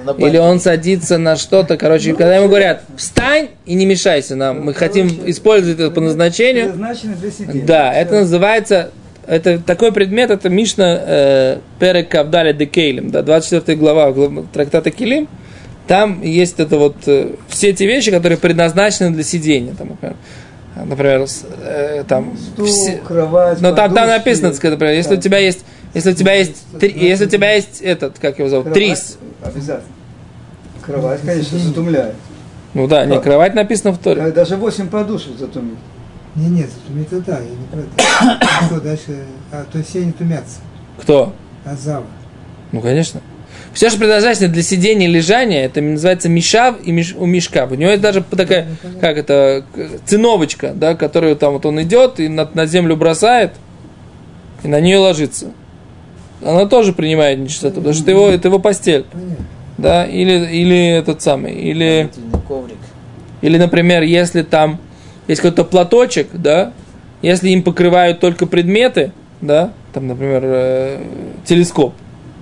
на- 0.04 0.12
на 0.12 0.26
или 0.26 0.38
он 0.38 0.61
садится 0.61 1.18
на 1.18 1.37
что-то, 1.37 1.76
короче, 1.76 2.12
когда 2.12 2.37
ему 2.37 2.49
говорят, 2.49 2.83
встань 2.97 3.49
и 3.64 3.75
не 3.75 3.87
мешайся 3.87 4.37
нам, 4.37 4.62
мы 4.64 4.75
хотим 4.75 5.09
использовать 5.26 5.78
это 5.80 5.90
по 5.90 6.00
назначению. 6.00 6.73
Для. 6.73 7.64
Да, 7.64 7.92
это 7.95 8.14
называется, 8.21 8.90
это 9.26 9.59
такой 9.59 9.92
предмет, 9.92 10.30
это 10.30 10.49
Мишна 10.49 10.99
э, 11.00 11.59
Перек 11.78 12.09
Кавдаля 12.09 12.52
де 12.52 12.66
Кейлем, 12.66 13.11
да, 13.11 13.23
24 13.23 13.76
глава 13.78 14.11
глав- 14.12 14.45
трактата 14.52 14.90
Келим. 14.90 15.28
Там 15.87 16.21
есть 16.23 16.59
это 16.61 16.78
вот 16.78 16.97
э, 17.06 17.35
все 17.49 17.68
эти 17.71 17.85
вещи, 17.85 18.11
которые 18.11 18.38
предназначены 18.38 19.11
для 19.11 19.23
сидения, 19.23 19.75
там, 19.78 19.88
например, 19.90 20.16
например, 20.85 21.26
э, 21.62 22.04
там, 22.09 22.37
Стул, 22.37 22.66
все- 22.66 22.97
кровать, 23.06 23.61
но 23.61 23.68
там, 23.73 23.95
там 23.95 24.06
подушки. 24.09 24.18
написано, 24.18 24.52
так 24.52 24.62
например, 24.64 24.95
если 24.95 25.12
у 25.14 25.16
Да. 25.16 25.23
тебя 25.23 25.38
есть, 25.38 25.64
если 25.95 26.11
у 26.11 26.14
тебя 26.14 26.33
есть, 26.35 26.56
три- 26.80 26.92
если 26.97 27.26
у 27.26 27.28
тебя 27.28 27.52
есть 27.52 27.80
этот, 27.83 28.18
как 28.18 28.38
его 28.38 28.49
зовут, 28.49 28.64
Кровать 28.66 28.78
трис, 28.83 29.18
Обязательно. 29.42 29.83
Кровать, 30.85 31.21
конечно, 31.25 31.59
затумляет. 31.59 32.14
ну 32.75 32.87
да, 32.87 33.04
не 33.06 33.21
кровать 33.21 33.54
написано 33.54 33.92
в 33.92 33.99
Торе. 33.99 34.23
А 34.23 34.30
Даже 34.33 34.56
8 34.56 34.88
подушек 34.88 35.37
затумит. 35.38 35.76
Не, 36.37 36.49
нет, 36.49 36.71
это 37.00 37.21
да, 37.23 37.38
я 37.38 37.49
не 37.49 37.66
про 37.71 37.81
это. 37.81 38.66
Что 38.66 38.81
дальше? 38.81 39.25
А, 39.50 39.64
то 39.71 39.78
есть 39.78 39.90
все 39.90 40.05
не 40.05 40.12
тумятся, 40.12 40.59
Кто? 41.00 41.33
а 41.64 41.75
зава. 41.75 42.05
Ну, 42.73 42.81
конечно. 42.81 43.21
Все, 43.73 43.88
что 43.90 43.99
предназначено 43.99 44.49
для 44.49 44.62
сидения 44.62 45.07
и 45.07 45.11
лежания, 45.11 45.64
это 45.64 45.81
называется 45.81 46.28
мишав 46.28 46.76
и 46.85 46.93
миш, 46.93 47.14
у 47.16 47.25
мешка. 47.26 47.66
У 47.66 47.75
него 47.75 47.90
есть 47.90 48.02
даже 48.02 48.23
такая, 48.23 48.69
как 49.00 49.16
это, 49.16 49.64
циновочка, 50.05 50.73
да, 50.75 50.95
которую 50.95 51.37
там 51.37 51.55
вот 51.55 51.64
он 51.66 51.81
идет 51.83 52.21
и 52.21 52.28
на, 52.28 52.49
на 52.52 52.66
землю 52.66 52.97
бросает, 52.97 53.52
и 54.62 54.69
на 54.69 54.81
нее 54.81 54.99
ложится. 54.99 55.53
Она 56.42 56.66
тоже 56.66 56.92
принимает 56.92 57.38
нечистоту, 57.38 57.77
потому 57.77 57.94
что 57.94 58.03
это 58.03 58.11
его, 58.11 58.29
это 58.29 58.49
его 58.49 58.59
постель, 58.59 59.05
Понятно. 59.11 59.44
да, 59.79 60.05
или, 60.05 60.33
или 60.53 60.88
этот 60.99 61.22
самый, 61.22 61.55
или, 61.55 62.11
коврик. 62.46 62.77
или, 63.40 63.57
например, 63.57 64.03
если 64.03 64.42
там 64.42 64.79
есть 65.28 65.40
какой-то 65.40 65.64
платочек, 65.64 66.28
да, 66.32 66.72
если 67.22 67.50
им 67.50 67.62
покрывают 67.62 68.20
только 68.20 68.46
предметы, 68.46 69.12
да, 69.40 69.72
там, 69.92 70.06
например, 70.08 70.42
э, 70.44 70.98
телескоп, 71.44 71.94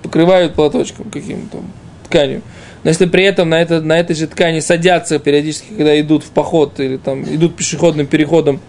покрывают 0.03 0.53
платочком 0.53 1.09
каким-то 1.09 1.59
тканью. 2.05 2.41
Но 2.83 2.89
если 2.89 3.05
при 3.05 3.23
этом 3.23 3.49
на, 3.49 3.61
это, 3.61 3.81
на 3.81 3.97
этой 3.97 4.15
же 4.15 4.27
ткани 4.27 4.59
садятся 4.59 5.17
периодически, 5.17 5.73
когда 5.75 5.99
идут 5.99 6.23
в 6.23 6.29
поход 6.29 6.79
или 6.79 6.97
там 6.97 7.23
идут 7.23 7.55
пешеходным 7.55 8.05
переходом 8.05 8.59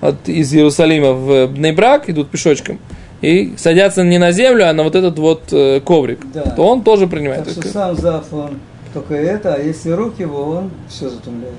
от, 0.00 0.28
из 0.28 0.54
Иерусалима 0.54 1.12
в 1.12 1.46
Бнейбрак, 1.48 2.08
идут 2.08 2.30
пешочком, 2.30 2.78
и 3.22 3.54
садятся 3.56 4.04
не 4.04 4.18
на 4.18 4.30
землю, 4.30 4.68
а 4.68 4.72
на 4.72 4.84
вот 4.84 4.94
этот 4.94 5.18
вот 5.18 5.44
э, 5.50 5.80
коврик, 5.80 6.20
Да. 6.32 6.42
то 6.42 6.66
он 6.68 6.82
тоже 6.82 7.08
принимает. 7.08 7.44
Так 7.44 7.54
что 7.54 7.68
сам 7.68 7.96
зав, 7.96 8.32
он 8.32 8.60
только 8.94 9.14
это, 9.14 9.54
а 9.54 9.58
если 9.60 9.90
рук 9.90 10.20
его, 10.20 10.42
он 10.42 10.70
все 10.88 11.08
затумляет. 11.08 11.54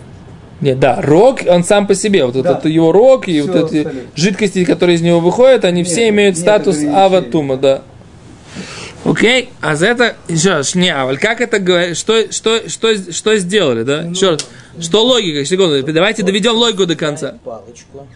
Нет, 0.60 0.80
да, 0.80 1.02
рог, 1.02 1.42
он 1.48 1.64
сам 1.64 1.86
по 1.86 1.94
себе, 1.94 2.26
вот 2.26 2.34
Да. 2.42 2.52
этот 2.52 2.66
его 2.66 2.92
рог 2.92 3.28
и 3.28 3.42
Всё 3.42 3.52
вот 3.52 3.72
эти 3.72 3.78
абсолютно. 3.86 4.02
жидкости, 4.16 4.66
которые 4.66 4.96
из 4.96 5.02
него 5.02 5.20
выходят, 5.20 5.66
они 5.66 5.82
Нет, 5.82 5.88
все 5.88 6.10
имеют 6.10 6.36
нет 6.36 6.42
статус 6.42 6.84
аватума, 6.84 7.58
да. 7.58 7.84
Окей, 9.06 9.50
а 9.62 9.76
за 9.76 9.88
это, 9.88 10.16
еще 10.28 10.50
раз, 10.50 10.76
не, 10.76 10.90
а 10.90 11.06
вот 11.06 11.20
как 11.20 11.40
это 11.40 11.60
говорит, 11.60 11.96
что, 11.96 12.32
что, 12.32 12.68
что, 12.70 13.12
что 13.14 13.38
сделали, 13.38 13.84
да? 13.84 14.02
Еще 14.02 14.32
раз, 14.32 14.48
что 14.82 15.06
логика, 15.06 15.46
секунду, 15.46 15.82
давайте 15.94 16.24
доведем 16.24 16.56
логику 16.56 16.86
до 16.86 16.96
конца. 16.96 17.36
Палочку. 17.44 18.08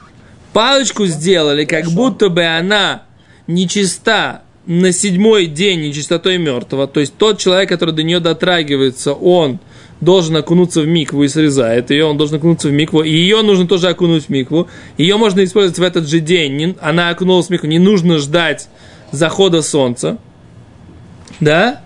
Палочку 0.51 1.05
сделали, 1.05 1.63
как 1.65 1.85
будто 1.91 2.29
бы 2.29 2.43
она 2.43 3.03
нечиста 3.47 4.41
на 4.65 4.91
седьмой 4.91 5.45
день 5.45 5.81
нечистотой 5.81 6.37
мертвого. 6.37 6.87
То 6.87 6.99
есть 6.99 7.15
тот 7.17 7.39
человек, 7.39 7.69
который 7.69 7.93
до 7.95 8.03
нее 8.03 8.19
дотрагивается, 8.19 9.13
он 9.13 9.59
должен 10.01 10.35
окунуться 10.35 10.81
в 10.81 10.87
микву 10.87 11.23
и 11.23 11.27
срезает 11.27 11.91
ее, 11.91 12.05
он 12.05 12.17
должен 12.17 12.37
окунуться 12.37 12.67
в 12.67 12.71
микву, 12.71 13.03
и 13.03 13.11
ее 13.11 13.43
нужно 13.43 13.67
тоже 13.67 13.87
окунуть 13.87 14.25
в 14.25 14.29
микву. 14.29 14.67
Ее 14.97 15.17
можно 15.17 15.43
использовать 15.43 15.79
в 15.79 15.83
этот 15.83 16.09
же 16.09 16.19
день. 16.19 16.75
Она 16.81 17.09
окунулась 17.09 17.47
в 17.47 17.49
микву, 17.51 17.67
не 17.67 17.79
нужно 17.79 18.17
ждать 18.17 18.67
захода 19.11 19.61
солнца. 19.61 20.17
Да? 21.39 21.81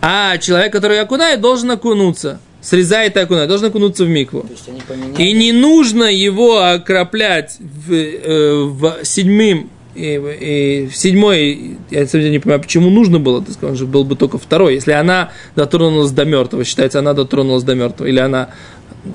А 0.00 0.38
человек, 0.38 0.72
который 0.72 1.00
окунает, 1.00 1.40
должен 1.40 1.70
окунуться. 1.70 2.40
Срезает 2.60 3.16
и 3.16 3.20
окунает, 3.20 3.48
должен 3.48 3.68
окунуться 3.68 4.04
в 4.04 4.08
микву. 4.08 4.46
Поменяли. 4.86 5.22
И 5.22 5.32
не 5.32 5.52
нужно 5.52 6.04
его 6.04 6.60
окроплять 6.60 7.56
в, 7.60 7.92
э, 7.92 8.64
в 8.64 9.04
седьмым 9.04 9.70
и, 9.98 10.86
и 10.86 10.90
седьмой, 10.90 11.78
я 11.90 12.04
деле 12.04 12.30
не 12.30 12.38
понимаю, 12.38 12.60
почему 12.60 12.90
нужно 12.90 13.18
было, 13.18 13.42
ты 13.42 13.52
сказал, 13.52 13.76
что 13.76 13.86
был 13.86 14.04
бы 14.04 14.16
только 14.16 14.38
второй. 14.38 14.74
Если 14.74 14.92
она 14.92 15.30
дотронулась 15.56 16.12
до 16.12 16.24
мертвого, 16.24 16.64
считается, 16.64 17.00
она 17.00 17.14
дотронулась 17.14 17.64
до 17.64 17.74
мертвого. 17.74 18.08
Или 18.08 18.20
она, 18.20 18.50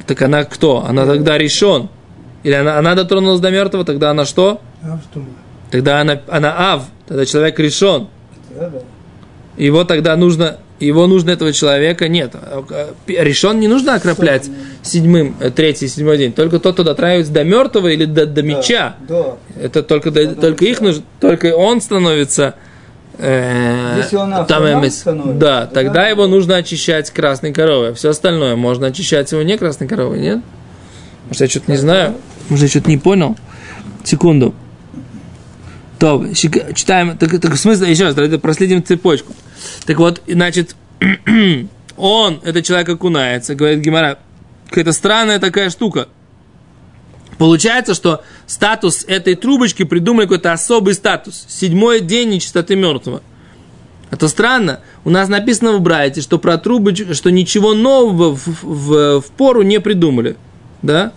так 0.06 0.22
она 0.22 0.43
кто? 0.43 0.86
Она 0.86 1.06
тогда 1.06 1.38
решен. 1.38 1.89
Или 2.43 2.54
она, 2.54 2.78
она 2.78 2.96
дотронулась 2.96 3.39
до 3.39 3.52
мертвого, 3.52 3.86
тогда 3.86 4.12
она 4.12 4.26
что? 4.26 4.62
А. 4.82 5.00
Тогда 5.72 6.02
она, 6.02 6.22
она 6.28 6.74
ав, 6.74 6.84
тогда 7.08 7.26
человек 7.26 7.58
решен. 7.60 8.08
Да. 8.54 8.72
Его 9.58 9.86
тогда 9.86 10.15
нужно, 10.15 10.58
его 10.80 11.08
нужно 11.08 11.32
этого 11.32 11.54
человека, 11.54 12.08
нет. 12.08 12.34
Решен 13.08 13.60
не 13.60 13.68
нужно 13.68 13.96
окроплять 13.96 14.50
седьмым, 14.82 15.36
э, 15.40 15.50
третий, 15.52 15.88
седьмой 15.88 16.18
день. 16.18 16.34
Только 16.34 16.60
тот, 16.60 16.74
кто 16.74 16.84
дотрагивается 16.84 17.32
до 17.32 17.44
мертвого 17.44 17.88
или 17.88 18.06
до, 18.06 18.26
до 18.26 18.44
меча. 18.44 18.96
Да. 19.08 19.36
Это 19.62 19.84
только, 19.84 20.12
до- 20.12 20.26
до 20.28 20.36
только 20.36 20.66
их 20.66 20.82
меча. 20.82 20.86
нужно, 20.86 21.04
только 21.22 21.56
он 21.56 21.80
становится. 21.80 22.56
э, 23.18 23.96
Если 23.98 24.16
он 24.18 24.32
там 24.32 24.42
автомат 24.42 24.84
эмис. 24.84 25.00
становится, 25.00 25.34
да, 25.40 25.66
то 25.68 25.74
тогда 25.76 25.94
да. 25.94 26.08
его 26.10 26.28
нужно 26.28 26.58
очищать 26.58 27.10
красной 27.12 27.54
коровой. 27.54 27.94
Все 27.94 28.10
остальное 28.10 28.56
можно 28.56 28.88
очищать 28.88 29.32
его 29.32 29.42
не 29.44 29.58
красной 29.58 29.88
коровой, 29.88 30.20
нет? 30.20 30.40
Может, 31.28 31.42
я 31.42 31.48
что-то 31.48 31.72
не 31.72 31.78
знаю? 31.78 32.16
Может, 32.50 32.64
я 32.64 32.70
что-то 32.70 32.90
не 32.90 32.98
понял? 32.98 33.38
Секунду. 34.04 34.54
То, 36.04 36.22
читаем, 36.34 37.18
так, 37.18 37.39
так 37.39 37.54
в 37.54 37.56
смысле, 37.58 37.89
еще 37.89 38.04
раз, 38.04 38.13
давайте 38.16 38.38
проследим 38.38 38.84
цепочку. 38.84 39.32
Так 39.86 40.00
вот, 40.00 40.22
значит, 40.28 40.76
он, 41.96 42.42
этот 42.44 42.66
человек 42.66 42.89
окунается, 42.89 43.56
говорит 43.56 43.80
Гимара, 43.80 44.20
какая-то 44.68 44.92
странная 44.92 45.39
такая 45.39 45.70
штука. 45.70 46.10
Получается, 47.38 47.94
что 47.94 48.22
статус 48.48 49.06
этой 49.08 49.36
трубочки 49.36 49.84
придумали 49.84 50.26
какой-то 50.26 50.52
особый 50.52 50.94
статус. 50.94 51.46
Седьмой 51.48 52.02
день 52.02 52.32
нечистоты 52.32 52.76
мертвого. 52.76 53.24
Это 54.12 54.28
странно. 54.28 54.82
У 55.06 55.10
нас 55.10 55.30
написано 55.30 55.72
в 55.72 55.80
Брайте, 55.80 56.20
что 56.20 56.38
про 56.38 56.58
трубочку, 56.58 57.13
что 57.13 57.32
ничего 57.32 57.74
нового 57.74 58.36
в, 58.36 58.46
в- 58.62 59.22
в 59.22 59.32
пору 59.38 59.62
не 59.62 59.80
придумали. 59.80 60.36
Да, 60.82 61.13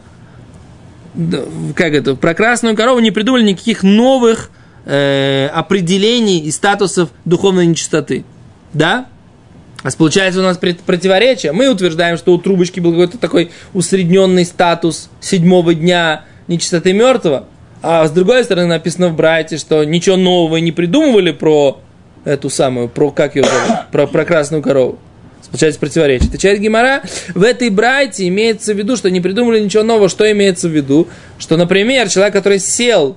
Как 1.74 1.92
это? 1.92 2.14
Про 2.14 2.34
красную 2.34 2.76
корову 2.76 3.00
не 3.00 3.10
придумали 3.10 3.42
никаких 3.42 3.82
новых 3.82 4.50
э, 4.86 5.48
определений 5.52 6.40
и 6.40 6.50
статусов 6.50 7.10
духовной 7.24 7.66
нечистоты. 7.66 8.24
Да? 8.72 9.06
А 9.82 9.90
получается 9.96 10.40
у 10.40 10.42
нас 10.42 10.58
противоречие. 10.58 11.52
Мы 11.52 11.68
утверждаем, 11.68 12.16
что 12.16 12.32
у 12.32 12.38
трубочки 12.38 12.80
был 12.80 12.92
какой-то 12.92 13.18
такой 13.18 13.50
усредненный 13.74 14.44
статус 14.44 15.10
седьмого 15.20 15.74
дня 15.74 16.24
нечистоты 16.48 16.92
мертвого, 16.92 17.46
А 17.82 18.06
с 18.06 18.10
другой 18.10 18.44
стороны 18.44 18.68
написано 18.68 19.08
в 19.08 19.16
Брайте, 19.16 19.58
что 19.58 19.84
ничего 19.84 20.16
нового 20.16 20.56
не 20.56 20.72
придумывали 20.72 21.32
про 21.32 21.80
эту 22.24 22.50
самую, 22.50 22.88
про 22.88 23.10
как 23.10 23.36
ее 23.36 23.44
зовут, 23.44 23.86
про, 23.92 24.06
про 24.06 24.24
красную 24.24 24.62
корову. 24.62 24.98
Получается 25.50 25.78
противоречие. 25.78 26.28
Отвечает 26.28 26.60
Гимара, 26.60 27.02
в 27.34 27.42
этой 27.44 27.70
брайте 27.70 28.26
имеется 28.26 28.74
в 28.74 28.76
виду, 28.76 28.96
что 28.96 29.10
не 29.10 29.20
придумали 29.20 29.60
ничего 29.60 29.84
нового. 29.84 30.08
Что 30.08 30.30
имеется 30.32 30.68
в 30.68 30.72
виду? 30.72 31.06
Что, 31.38 31.56
например, 31.56 32.08
человек, 32.08 32.34
который 32.34 32.58
сел 32.58 33.16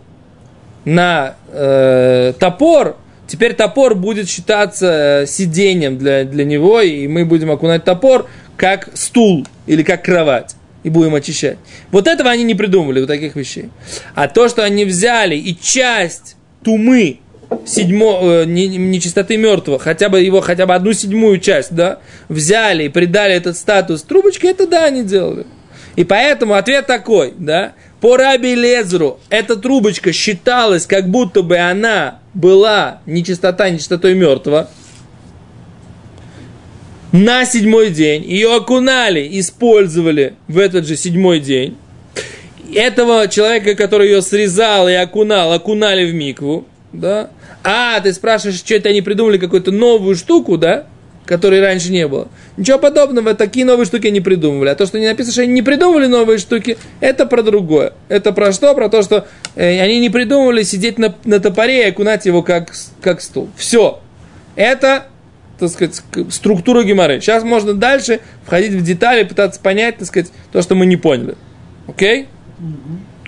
на 0.90 1.36
э, 1.52 2.34
топор, 2.40 2.98
теперь 3.28 3.54
топор 3.54 3.96
будет 3.96 4.28
считаться 4.28 5.22
э, 5.22 5.26
сиденьем 5.28 5.98
для, 5.98 6.24
для 6.24 6.46
него, 6.46 6.82
и 6.82 7.08
мы 7.08 7.26
будем 7.26 7.52
окунать 7.52 7.84
топор 7.84 8.28
как 8.58 8.90
стул 8.96 9.46
или 9.68 9.84
как 9.84 10.04
кровать 10.04 10.56
и 10.84 10.90
будем 10.90 11.16
очищать. 11.16 11.58
Вот 11.92 12.08
этого 12.08 12.30
они 12.30 12.44
не 12.44 12.56
придумали, 12.56 13.00
вот 13.00 13.08
таких 13.08 13.36
вещей. 13.36 13.70
А 14.16 14.28
то, 14.28 14.50
что 14.50 14.64
они 14.64 14.86
взяли 14.86 15.36
и 15.36 15.56
часть 15.60 16.36
тумы 16.64 17.20
седьмо, 17.66 18.20
э, 18.24 18.46
не, 18.46 18.68
нечистоты 18.68 19.38
мертвого, 19.38 19.78
хотя 19.78 20.10
бы 20.10 20.22
его, 20.22 20.42
хотя 20.42 20.66
бы 20.66 20.74
одну 20.74 20.94
седьмую 20.94 21.40
часть, 21.40 21.74
да, 21.74 22.00
взяли 22.30 22.86
и 22.86 22.90
придали 22.90 23.34
этот 23.36 23.58
статус 23.58 24.02
трубочки, 24.04 24.48
это 24.48 24.68
да, 24.68 24.86
они 24.86 25.04
делали. 25.04 25.46
И 25.96 26.04
поэтому 26.04 26.54
ответ 26.54 26.88
такой, 26.88 27.34
да, 27.38 27.74
по 28.02 28.16
Раби 28.18 28.56
Лезру 28.56 29.20
эта 29.30 29.56
трубочка 29.56 30.14
считалась, 30.14 30.86
как 30.86 31.10
будто 31.10 31.42
бы 31.42 31.58
она 31.58 32.20
была 32.34 33.02
нечистота, 33.06 33.70
нечистотой 33.70 34.14
мертвого. 34.14 34.70
На 37.12 37.46
седьмой 37.46 37.90
день 37.90 38.24
ее 38.24 38.56
окунали, 38.56 39.28
использовали 39.40 40.36
в 40.48 40.60
этот 40.60 40.88
же 40.88 40.96
седьмой 40.96 41.40
день. 41.40 41.76
Этого 42.74 43.28
человека, 43.28 43.76
который 43.76 44.10
ее 44.10 44.22
срезал 44.22 44.88
и 44.88 44.94
окунал, 44.94 45.52
окунали 45.52 46.06
в 46.06 46.14
микву, 46.14 46.68
да, 46.94 47.32
а, 47.64 48.00
ты 48.00 48.14
спрашиваешь, 48.14 48.60
что 48.60 48.76
это 48.76 48.90
они 48.90 49.02
придумали 49.02 49.38
какую-то 49.38 49.72
новую 49.72 50.16
штуку, 50.16 50.58
да? 50.58 50.86
Которой 51.30 51.62
раньше 51.62 51.92
не 51.92 52.08
было. 52.08 52.28
Ничего 52.58 52.80
подобного, 52.80 53.36
такие 53.36 53.64
новые 53.64 53.86
штуки 53.86 54.08
не 54.08 54.20
придумывали. 54.20 54.70
А 54.70 54.76
то, 54.76 54.88
что 54.88 54.98
не 54.98 55.06
написано, 55.06 55.32
что 55.32 55.44
они 55.44 55.54
не 55.54 55.62
придумывали 55.62 56.08
новые 56.08 56.40
штуки, 56.40 56.76
это 57.02 57.28
про 57.28 57.44
другое. 57.44 57.94
Это 58.08 58.32
про 58.32 58.52
что? 58.52 58.74
Про 58.74 58.90
то, 58.90 59.04
что 59.04 59.28
э, 59.56 59.80
они 59.80 60.00
не 60.00 60.10
придумывали 60.10 60.64
сидеть 60.64 60.98
на, 60.98 61.14
на 61.26 61.40
топоре 61.40 61.86
и 61.86 61.90
окунать 61.92 62.26
его 62.26 62.42
как, 62.42 62.74
как 63.00 63.22
стул. 63.22 63.48
Все. 63.56 64.00
Это 64.56 65.06
так 65.60 65.70
сказать, 65.70 66.02
структура 66.32 66.82
геморы. 66.84 67.22
Сейчас 67.22 67.44
можно 67.44 67.76
дальше 67.76 68.22
входить 68.46 68.72
в 68.72 68.84
детали, 68.84 69.22
пытаться 69.22 69.60
понять, 69.60 69.98
так 69.98 70.08
сказать, 70.08 70.32
то, 70.52 70.64
что 70.64 70.74
мы 70.74 70.88
не 70.88 70.98
поняли. 70.98 71.36
Окей? 71.86 72.28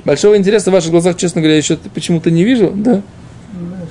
Большого 0.05 0.37
интереса 0.37 0.71
в 0.71 0.73
ваших 0.73 0.89
глазах, 0.89 1.17
честно 1.17 1.41
говоря, 1.41 1.55
еще 1.55 1.77
почему-то 1.93 2.31
не 2.31 2.43
вижу, 2.43 2.71
да? 2.75 3.03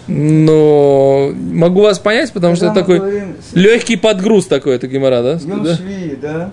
Но 0.09 1.31
могу 1.53 1.83
вас 1.83 1.99
понять, 1.99 2.33
потому 2.33 2.57
что 2.57 2.67
это 2.67 2.75
такой 2.75 2.99
говорим, 2.99 3.37
легкий 3.55 3.97
подгруз 3.97 4.47
такой, 4.47 4.77
это 4.77 4.87
гемора, 4.87 5.23
да? 5.23 5.33
Йом 5.43 5.65
да? 5.65 5.77
Шви, 5.77 6.19
да? 6.21 6.51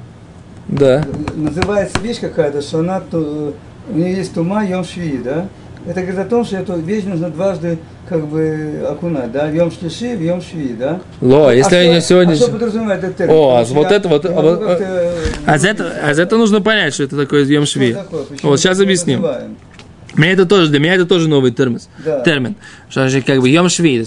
Да. 0.68 1.06
Называется 1.36 2.00
вещь 2.02 2.20
какая-то, 2.20 2.62
что 2.62 2.80
она, 2.80 3.00
ту- 3.00 3.54
у 3.90 3.98
нее 3.98 4.16
есть 4.16 4.34
тума 4.34 4.66
Йом 4.66 4.84
Шви, 4.84 5.20
да? 5.24 5.48
Это 5.86 6.02
говорит 6.02 6.20
о 6.20 6.26
том, 6.26 6.44
что 6.44 6.58
эту 6.58 6.74
вещь 6.80 7.06
нужно 7.06 7.30
дважды 7.30 7.78
как 8.10 8.28
бы 8.28 8.86
окунать, 8.90 9.32
да? 9.32 9.48
В 9.48 9.54
Йом 9.56 9.72
Шлиши, 9.72 10.18
в 10.18 10.22
Йом 10.22 10.42
Шви, 10.42 10.76
да? 10.78 11.00
Ло, 11.22 11.52
если 11.54 11.76
а 11.76 11.82
я 11.84 12.02
что, 12.02 12.10
сегодня... 12.10 12.34
А 12.34 12.36
что 12.36 12.52
подразумевает 12.52 13.04
этот 13.04 13.16
термин? 13.18 13.34
О, 13.36 13.56
а 13.58 13.66
что 13.66 13.74
вот 13.76 13.90
я 13.90 13.96
это 13.98 14.10
вот- 14.10 14.24
не 14.26 14.30
а 14.30 14.42
вот- 14.42 14.60
как-то, 14.60 15.12
А 15.46 15.58
за 15.58 15.68
это, 15.70 15.94
а 16.04 16.14
за 16.14 16.24
это 16.24 16.38
нужно 16.38 16.62
понять, 16.62 16.94
что 16.94 17.04
это 17.04 17.16
такое 17.16 17.46
Йом 17.46 17.66
Шви. 17.66 17.94
что 17.94 18.04
такое, 18.04 18.24
почему 18.24 18.52
Вот 18.52 18.60
сейчас 18.60 18.80
объясним. 18.82 19.22
называем? 19.22 19.58
Мне 20.18 20.32
это 20.32 20.46
тоже, 20.46 20.70
для 20.70 20.80
меня 20.80 20.96
это 20.96 21.06
тоже 21.06 21.30
новый 21.30 21.52
термин. 21.52 21.80
Да. 22.04 22.20
термин. 22.22 22.56
Что 22.90 23.08
же 23.08 23.22
как 23.22 23.40
бы 23.40 23.50
Йом 23.50 23.70
Шви. 23.70 24.06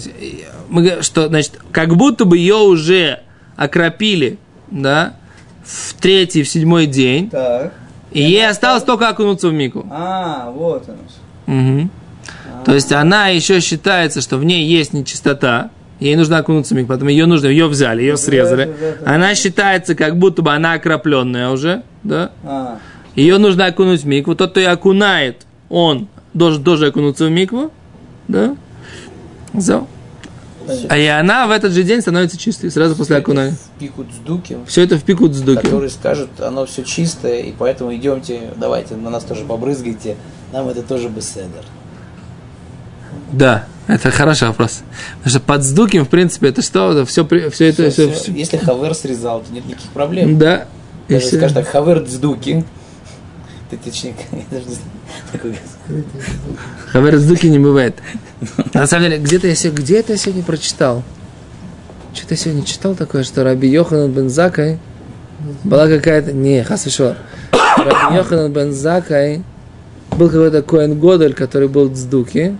Что, 1.01 1.27
значит, 1.27 1.53
как 1.71 1.95
будто 1.95 2.25
бы 2.25 2.37
ее 2.37 2.55
уже 2.55 3.19
окропили, 3.55 4.37
да, 4.69 5.13
в 5.63 5.93
третий, 5.95 6.43
в 6.43 6.49
седьмой 6.49 6.85
день, 6.85 7.29
Так. 7.29 7.73
и 8.11 8.21
ей 8.21 8.47
осталось 8.47 8.83
только 8.83 9.07
окунуться 9.09 9.49
в 9.49 9.53
мику. 9.53 9.85
А, 9.89 10.51
вот 10.51 10.87
оно. 10.87 10.97
что. 11.09 11.51
Мгм. 11.51 11.89
То 12.65 12.73
есть 12.73 12.91
она 12.91 13.27
еще 13.29 13.59
считается, 13.59 14.21
что 14.21 14.37
в 14.37 14.43
ней 14.43 14.65
есть 14.65 14.93
нечистота, 14.93 15.71
ей 15.99 16.15
нужно 16.15 16.37
окунуться 16.37 16.73
в 16.73 16.77
миг, 16.77 16.87
поэтому 16.87 17.09
ее 17.09 17.25
нужно, 17.25 17.47
ее 17.47 17.67
взяли, 17.67 18.01
ее 18.01 18.17
срезали. 18.17 18.73
Она 19.05 19.33
считается, 19.35 19.95
как 19.95 20.17
будто 20.17 20.41
бы 20.41 20.51
она 20.53 20.73
окропленная 20.73 21.49
уже, 21.49 21.83
да. 22.03 22.31
А, 22.43 22.79
Ее 23.15 23.37
нужно 23.39 23.65
окунуть 23.65 24.01
в 24.01 24.07
микву. 24.07 24.35
Тот, 24.35 24.51
кто 24.51 24.59
ее 24.59 24.69
окунает, 24.69 25.45
он 25.71 26.07
должен 26.33 26.63
тоже 26.63 26.87
окунуться 26.87 27.25
в 27.25 27.31
микву, 27.31 27.71
да. 28.27 28.55
So. 29.53 29.87
А 30.89 30.97
и 30.97 31.05
она 31.07 31.47
в 31.47 31.51
этот 31.51 31.71
же 31.73 31.83
день 31.83 32.01
становится 32.01 32.37
чистой, 32.37 32.69
сразу 32.69 32.95
после 32.95 33.17
окунания. 33.17 33.55
Пикут 33.79 34.07
с 34.13 34.17
дуки, 34.25 34.57
Все 34.67 34.83
это 34.83 34.97
в 34.97 35.03
пику 35.03 35.27
дздуки. 35.27 35.61
который 35.61 35.89
скажет, 35.89 36.29
оно 36.39 36.65
все 36.65 36.83
чистое, 36.83 37.41
и 37.41 37.51
поэтому 37.57 37.93
идемте, 37.95 38.41
давайте 38.57 38.95
на 38.95 39.09
нас 39.09 39.23
тоже 39.23 39.43
побрызгайте, 39.43 40.17
нам 40.53 40.67
это 40.69 40.83
тоже 40.83 41.09
беседер. 41.09 41.63
Да, 43.31 43.65
это 43.87 44.11
хороший 44.11 44.47
вопрос. 44.49 44.81
Потому 45.17 45.29
что 45.31 45.39
под 45.39 45.63
сдуким, 45.63 46.05
в 46.05 46.09
принципе, 46.09 46.49
это 46.49 46.61
что? 46.61 46.91
Это 46.91 47.05
все, 47.05 47.25
все 47.49 47.67
это... 47.69 47.89
Всё- 47.89 48.11
всё- 48.11 48.23
всё. 48.23 48.31
Если 48.33 48.57
хавер 48.57 48.93
срезал, 48.93 49.41
то 49.41 49.51
нет 49.53 49.65
никаких 49.65 49.89
проблем. 49.91 50.37
Да. 50.37 50.67
Даже 51.09 51.25
скажешь 51.25 51.53
так, 51.53 51.67
хавер 51.67 52.03
дздуки, 52.03 52.63
ты 53.69 53.77
точнее, 53.77 54.15
Хавер 56.91 57.17
сдуки 57.17 57.47
не 57.47 57.59
бывает. 57.59 57.95
На 58.73 58.87
самом 58.87 59.05
деле, 59.05 59.17
где-то 59.17 59.47
я, 59.47 59.71
где 59.71 59.99
это 59.99 60.13
я 60.13 60.17
сегодня 60.17 60.43
прочитал? 60.43 61.03
Что-то 62.13 62.33
я 62.33 62.37
сегодня 62.37 62.63
читал 62.63 62.95
такое, 62.95 63.23
что 63.23 63.43
Раби 63.43 63.67
Йоханан 63.69 64.11
бен 64.11 64.29
Закай 64.29 64.79
была 65.63 65.87
какая-то... 65.87 66.33
Не, 66.33 66.63
хас 66.63 66.85
вишо. 66.85 67.15
Раби 67.51 68.15
Йоханан 68.15 68.51
бен 68.51 68.73
Закай 68.73 69.43
был 70.11 70.27
какой-то 70.27 70.61
Коэн 70.61 70.99
Годель, 70.99 71.33
который 71.33 71.67
был 71.67 71.89
в 71.89 71.93
Дздуке. 71.93 72.55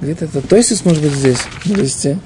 Где-то 0.00 0.24
это 0.24 0.40
Тойсис, 0.40 0.84
может 0.84 1.02
быть, 1.02 1.12
здесь, 1.12 1.38
на 1.64 1.74
листе. 1.74 2.18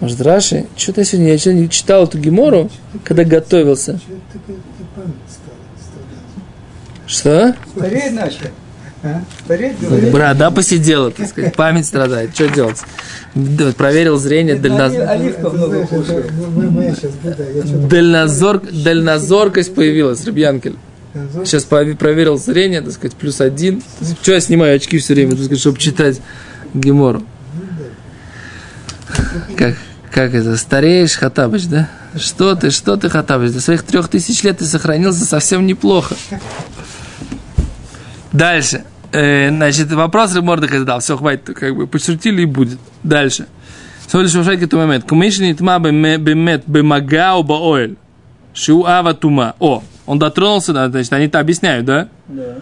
Может, 0.00 0.20
Раши? 0.20 0.66
Что-то 0.76 1.00
я 1.00 1.04
сегодня, 1.04 1.32
я 1.32 1.38
сегодня 1.38 1.68
читал 1.68 2.04
эту 2.04 2.18
гемору, 2.18 2.70
когда 3.04 3.24
готовился. 3.24 4.00
Что 7.10 7.30
это 7.30 7.56
такое 7.64 7.90
такая 7.90 8.10
память 8.10 8.12
стала? 8.12 8.12
страдать? 8.12 8.12
Что? 8.12 8.12
стареть 8.12 8.12
начал. 8.12 8.46
А? 9.02 9.22
Борода 10.12 10.50
посидела, 10.50 11.10
так 11.10 11.26
сказать, 11.28 11.56
память 11.56 11.86
страдает. 11.86 12.34
Что 12.34 12.48
делать? 12.48 12.76
Проверил 13.76 14.18
зрение, 14.18 14.56
Дальнозор... 17.88 18.60
Дальнозоркость 18.60 19.74
появилась, 19.74 20.24
Рыбьянкель. 20.24 20.76
Сейчас 21.44 21.64
проверил 21.64 22.38
зрение, 22.38 22.82
так 22.82 22.92
сказать, 22.92 23.16
плюс 23.16 23.40
один. 23.40 23.82
Что 24.22 24.32
я 24.32 24.40
снимаю 24.40 24.76
очки 24.76 24.98
все 24.98 25.14
время, 25.14 25.30
так 25.30 25.40
сказать, 25.40 25.60
чтобы 25.60 25.78
читать 25.78 26.20
Гемору? 26.74 27.22
Как, 29.56 29.76
как 30.12 30.34
это? 30.34 30.56
Стареешь, 30.56 31.16
Хатабыч, 31.16 31.66
да? 31.66 31.88
Что 32.16 32.54
ты, 32.54 32.70
что 32.70 32.96
ты, 32.96 33.08
Хатабыч? 33.08 33.52
До 33.52 33.60
своих 33.60 33.82
трех 33.82 34.08
тысяч 34.08 34.42
лет 34.42 34.58
ты 34.58 34.66
сохранился 34.66 35.24
совсем 35.24 35.66
неплохо. 35.66 36.14
Дальше. 38.32 38.84
Э, 39.12 39.50
значит, 39.50 39.92
вопрос 39.92 40.34
Ремордыха 40.34 40.78
задал. 40.78 41.00
Все, 41.00 41.16
хватит, 41.16 41.56
как 41.56 41.74
бы, 41.74 41.86
подшутили 41.86 42.42
и 42.42 42.46
будет. 42.46 42.78
Дальше. 43.02 43.46
Смотришь, 44.06 44.34
в 44.34 44.44
шайке 44.44 44.68
момент. 44.76 45.04
Кумишни 45.04 45.52
тма 45.52 45.78
бемет 45.78 46.62
бемагау 46.66 47.42
баоэль. 47.42 47.96
Шу 48.54 48.84
ава 48.84 49.14
тума. 49.14 49.54
О, 49.58 49.82
он 50.06 50.18
дотронулся, 50.18 50.72
да, 50.72 50.88
значит, 50.88 51.12
они 51.12 51.26
это 51.26 51.38
объясняют, 51.38 51.86
да? 51.86 52.08
Да. 52.26 52.56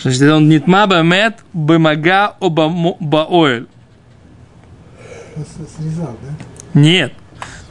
Значит, 0.00 0.22
он 0.22 0.48
нитма 0.48 0.86
бемет 0.86 1.36
бемага 1.52 2.36
оба 2.40 2.68
баоэль. 3.00 3.66
Срезал, 5.76 6.16
да? 6.22 6.80
Нет. 6.80 7.12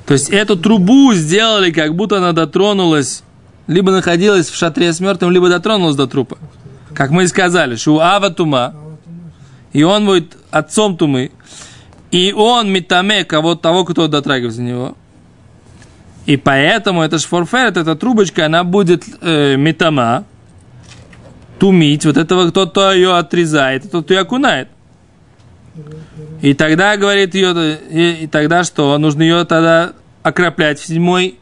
То 0.05 0.13
есть 0.13 0.29
эту 0.29 0.55
трубу 0.55 1.13
сделали, 1.13 1.71
как 1.71 1.95
будто 1.95 2.17
она 2.17 2.34
дотронулась, 2.34 3.23
либо 3.67 3.91
находилась 3.91 4.49
в 4.49 4.55
шатре 4.55 4.91
с 4.91 4.99
мертвым, 4.99 5.31
либо 5.31 5.49
дотронулась 5.49 5.95
до 5.95 6.07
трупа. 6.07 6.38
Как 7.01 7.09
мы 7.09 7.23
и 7.23 7.27
сказали, 7.27 7.77
шу 7.77 7.99
ава 7.99 8.29
тума, 8.29 8.75
и 9.73 9.81
он 9.81 10.05
будет 10.05 10.37
отцом 10.51 10.97
тумы, 10.97 11.31
и 12.11 12.31
он 12.31 12.71
метаме 12.71 13.25
кого 13.25 13.55
того, 13.55 13.85
кто 13.85 14.07
дотрагивается 14.07 14.59
до 14.59 14.67
него. 14.67 14.97
И 16.27 16.37
поэтому 16.37 17.01
это 17.01 17.17
шфорферет, 17.17 17.77
эта 17.77 17.95
трубочка, 17.95 18.45
она 18.45 18.63
будет 18.63 19.03
э, 19.19 19.55
метама, 19.55 20.25
тумить, 21.57 22.05
вот 22.05 22.17
этого 22.17 22.51
кто-то 22.51 22.93
ее 22.93 23.17
отрезает, 23.17 23.89
тот 23.89 24.11
ее 24.11 24.19
окунает. 24.19 24.67
И 26.43 26.53
тогда, 26.53 26.97
говорит 26.97 27.33
ее, 27.33 27.79
и, 27.89 28.25
и 28.25 28.27
тогда 28.27 28.63
что? 28.63 28.95
Нужно 28.99 29.23
ее 29.23 29.43
тогда 29.45 29.93
окроплять 30.21 30.77
в 30.77 30.85
седьмой, 30.85 31.39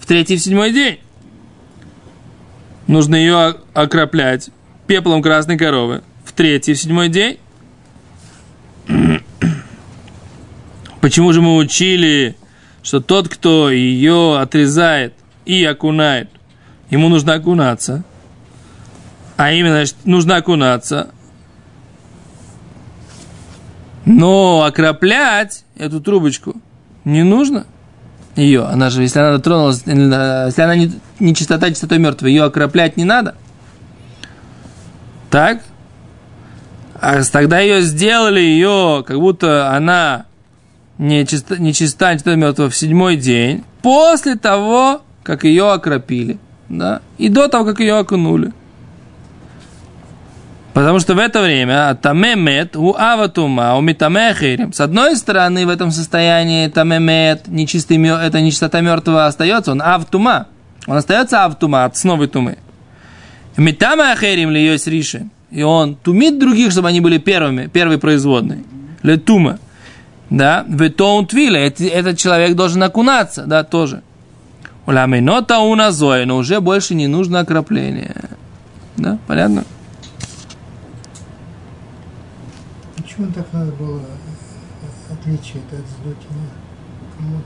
в 0.00 0.06
третий, 0.06 0.36
в 0.36 0.40
седьмой 0.40 0.72
день. 0.72 0.98
Нужно 2.88 3.14
ее 3.14 3.54
окроплять 3.72 4.50
пеплом 4.86 5.22
красной 5.22 5.56
коровы 5.56 6.02
в 6.24 6.32
третий, 6.32 6.74
в 6.74 6.78
седьмой 6.78 7.08
день. 7.08 7.38
Почему 11.00 11.32
же 11.32 11.42
мы 11.42 11.56
учили, 11.56 12.36
что 12.82 13.00
тот, 13.00 13.28
кто 13.28 13.70
ее 13.70 14.38
отрезает 14.38 15.14
и 15.44 15.64
окунает, 15.64 16.30
ему 16.90 17.08
нужно 17.08 17.34
окунаться, 17.34 18.04
а 19.36 19.52
именно, 19.52 19.76
значит, 19.76 19.96
нужно 20.04 20.36
окунаться, 20.36 21.10
но 24.04 24.62
окроплять 24.62 25.64
эту 25.76 26.00
трубочку 26.00 26.56
не 27.04 27.22
нужно 27.22 27.66
ее. 28.36 28.64
Она 28.64 28.90
же, 28.90 29.02
если 29.02 29.18
она 29.18 29.32
дотронулась, 29.32 29.82
э, 29.86 30.44
если 30.46 30.62
она 30.62 30.76
не, 30.76 30.92
не 31.20 31.34
чистота, 31.34 31.70
чистотой 31.70 31.98
мертвой, 31.98 32.30
ее 32.30 32.44
окроплять 32.44 32.96
не 32.96 33.04
надо. 33.04 33.34
Так? 35.34 35.62
А 36.94 37.24
тогда 37.24 37.58
ее 37.58 37.80
сделали, 37.80 38.38
ее, 38.38 39.02
как 39.04 39.18
будто 39.18 39.74
она 39.74 40.26
не 40.96 41.26
чиста, 41.26 41.56
не 41.56 41.74
чиста, 41.74 42.14
чистотой 42.14 42.36
мертвого 42.36 42.70
в 42.70 42.76
седьмой 42.76 43.16
день, 43.16 43.64
после 43.82 44.36
того, 44.36 45.02
как 45.24 45.42
ее 45.42 45.72
окропили. 45.72 46.38
Да? 46.68 47.00
И 47.18 47.28
до 47.28 47.48
того, 47.48 47.64
как 47.64 47.80
ее 47.80 47.94
окунули. 47.94 48.52
Потому 50.72 51.00
что 51.00 51.16
в 51.16 51.18
это 51.18 51.42
время 51.42 51.98
тамемет 52.00 52.76
у 52.76 52.94
аватума, 52.94 53.74
у 53.74 53.80
митамехирим. 53.80 54.72
С 54.72 54.80
одной 54.80 55.16
стороны, 55.16 55.66
в 55.66 55.68
этом 55.68 55.90
состоянии 55.90 56.68
тамемет, 56.68 57.48
нечистый, 57.48 58.00
это 58.06 58.40
нечистота 58.40 58.80
мертвого 58.82 59.26
остается, 59.26 59.72
он 59.72 59.82
автума. 59.82 60.46
Он 60.86 60.96
остается 60.96 61.44
автума 61.44 61.86
от 61.86 62.04
новой 62.04 62.28
тумы. 62.28 62.58
Митамехирим 63.56 64.50
ли 64.50 64.64
есть 64.64 64.86
риши. 64.86 65.28
И 65.50 65.62
он 65.62 65.94
тумит 65.94 66.38
других, 66.38 66.72
чтобы 66.72 66.88
они 66.88 67.00
были 67.00 67.18
первыми, 67.18 67.66
первой 67.66 67.98
производной. 67.98 68.64
Ле 69.02 69.16
тума. 69.16 69.58
Да, 70.30 70.64
в 70.66 70.90
том 70.90 71.26
твиле, 71.26 71.68
этот 71.68 72.18
человек 72.18 72.56
должен 72.56 72.82
окунаться, 72.82 73.44
да, 73.46 73.62
тоже. 73.62 74.02
Уламинота 74.86 75.58
уназоя, 75.60 76.26
но 76.26 76.36
уже 76.36 76.60
больше 76.60 76.94
не 76.94 77.06
нужно 77.06 77.40
окропление. 77.40 78.14
Да, 78.96 79.18
понятно? 79.26 79.64
Почему 82.96 83.30
так 83.32 83.46
надо 83.52 83.70
было 83.72 84.00
отличие 85.24 85.62
это 85.68 85.76
от 85.76 85.88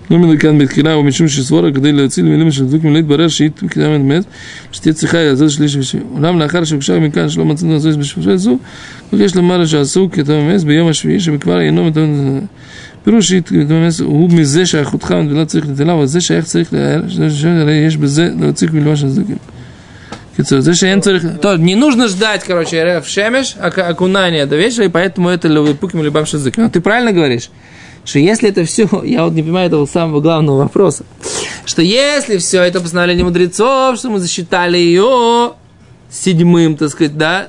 Сдокина? 0.10 0.14
לא 0.14 0.20
מכאן 0.20 0.58
בתחילה 0.58 0.98
ומשום 0.98 1.28
שסבורה 1.28 1.72
כדי 1.72 1.92
להציל 1.92 2.26
מילים 2.26 2.52
של 2.52 2.66
דבוקים 2.66 2.94
להתברר 2.94 3.28
שהיא 3.28 3.50
קדמת 3.70 4.02
מת 4.02 4.24
שתהיה 4.72 4.94
צריכה 4.94 5.18
לעזור 5.18 5.48
שליש 5.48 5.76
ושליש. 5.76 6.04
אולם 6.14 6.40
לאחר 6.40 6.64
שהוגשה 6.64 7.00
מכאן 7.00 7.30
שלא 7.30 7.46
מצאנו 7.46 7.74
לעזור 7.74 7.92
בשביל 7.92 8.38
זו 8.38 8.58
יש 9.14 9.36
לומר 9.36 9.66
שעשו 9.66 10.10
כתב 10.12 10.32
אמס 10.32 10.64
ביום 10.64 10.88
השביעי 10.88 11.20
שבכבר 11.20 11.62
אינו 11.62 11.86
מתאמן 11.86 12.40
פירוש 13.04 13.30
שכתב 13.30 13.72
אמס 13.72 14.00
הוא 14.00 14.30
מזה 14.30 14.66
שאחותך 14.66 15.16
ולא 15.30 15.46
צריך 15.46 15.66
נטלה 15.70 15.94
אבל 15.94 16.06
זה 16.06 16.22
שייך 16.22 16.46
צריך 16.46 16.74
הרי 17.46 17.74
יש 17.74 17.98
בזה 17.98 18.30
להוציא 18.40 18.68
מלמה 18.74 18.96
של 18.96 19.10
צדוקים. 19.10 19.38
קיצור, 20.36 20.62
זה 20.62 20.74
שאין 20.76 21.00
צריך... 21.00 21.26
То, 21.42 21.58
не 21.58 21.76
нужно 21.76 22.08
ждать, 22.08 22.44
короче, 22.44 23.02
в 23.02 23.08
шемеш, 23.08 23.56
окунания 23.60 24.48
до 24.48 24.56
вечера, 24.56 24.86
и 24.86 24.90
поэтому 24.90 25.30
это 25.30 25.48
пуким 25.80 26.02
либам 26.04 26.26
шазыким. 26.26 26.72
Ты 26.72 26.82
правильно 26.82 27.12
говоришь? 27.12 27.50
Что 28.09 28.19
если 28.21 28.49
это 28.49 28.65
все, 28.65 28.89
я 29.05 29.25
вот 29.25 29.35
не 29.35 29.43
понимаю 29.43 29.67
этого 29.67 29.85
самого 29.87 30.21
главного 30.21 30.59
вопроса, 30.59 31.05
что 31.67 31.83
если 31.83 32.39
все 32.39 32.63
это 32.63 32.81
постановление 32.81 33.25
мудрецов, 33.25 33.99
что 33.99 34.09
мы 34.09 34.19
засчитали 34.19 34.79
ее 34.79 35.53
седьмым, 36.11 36.77
так 36.77 36.89
сказать, 36.89 37.19
да, 37.19 37.49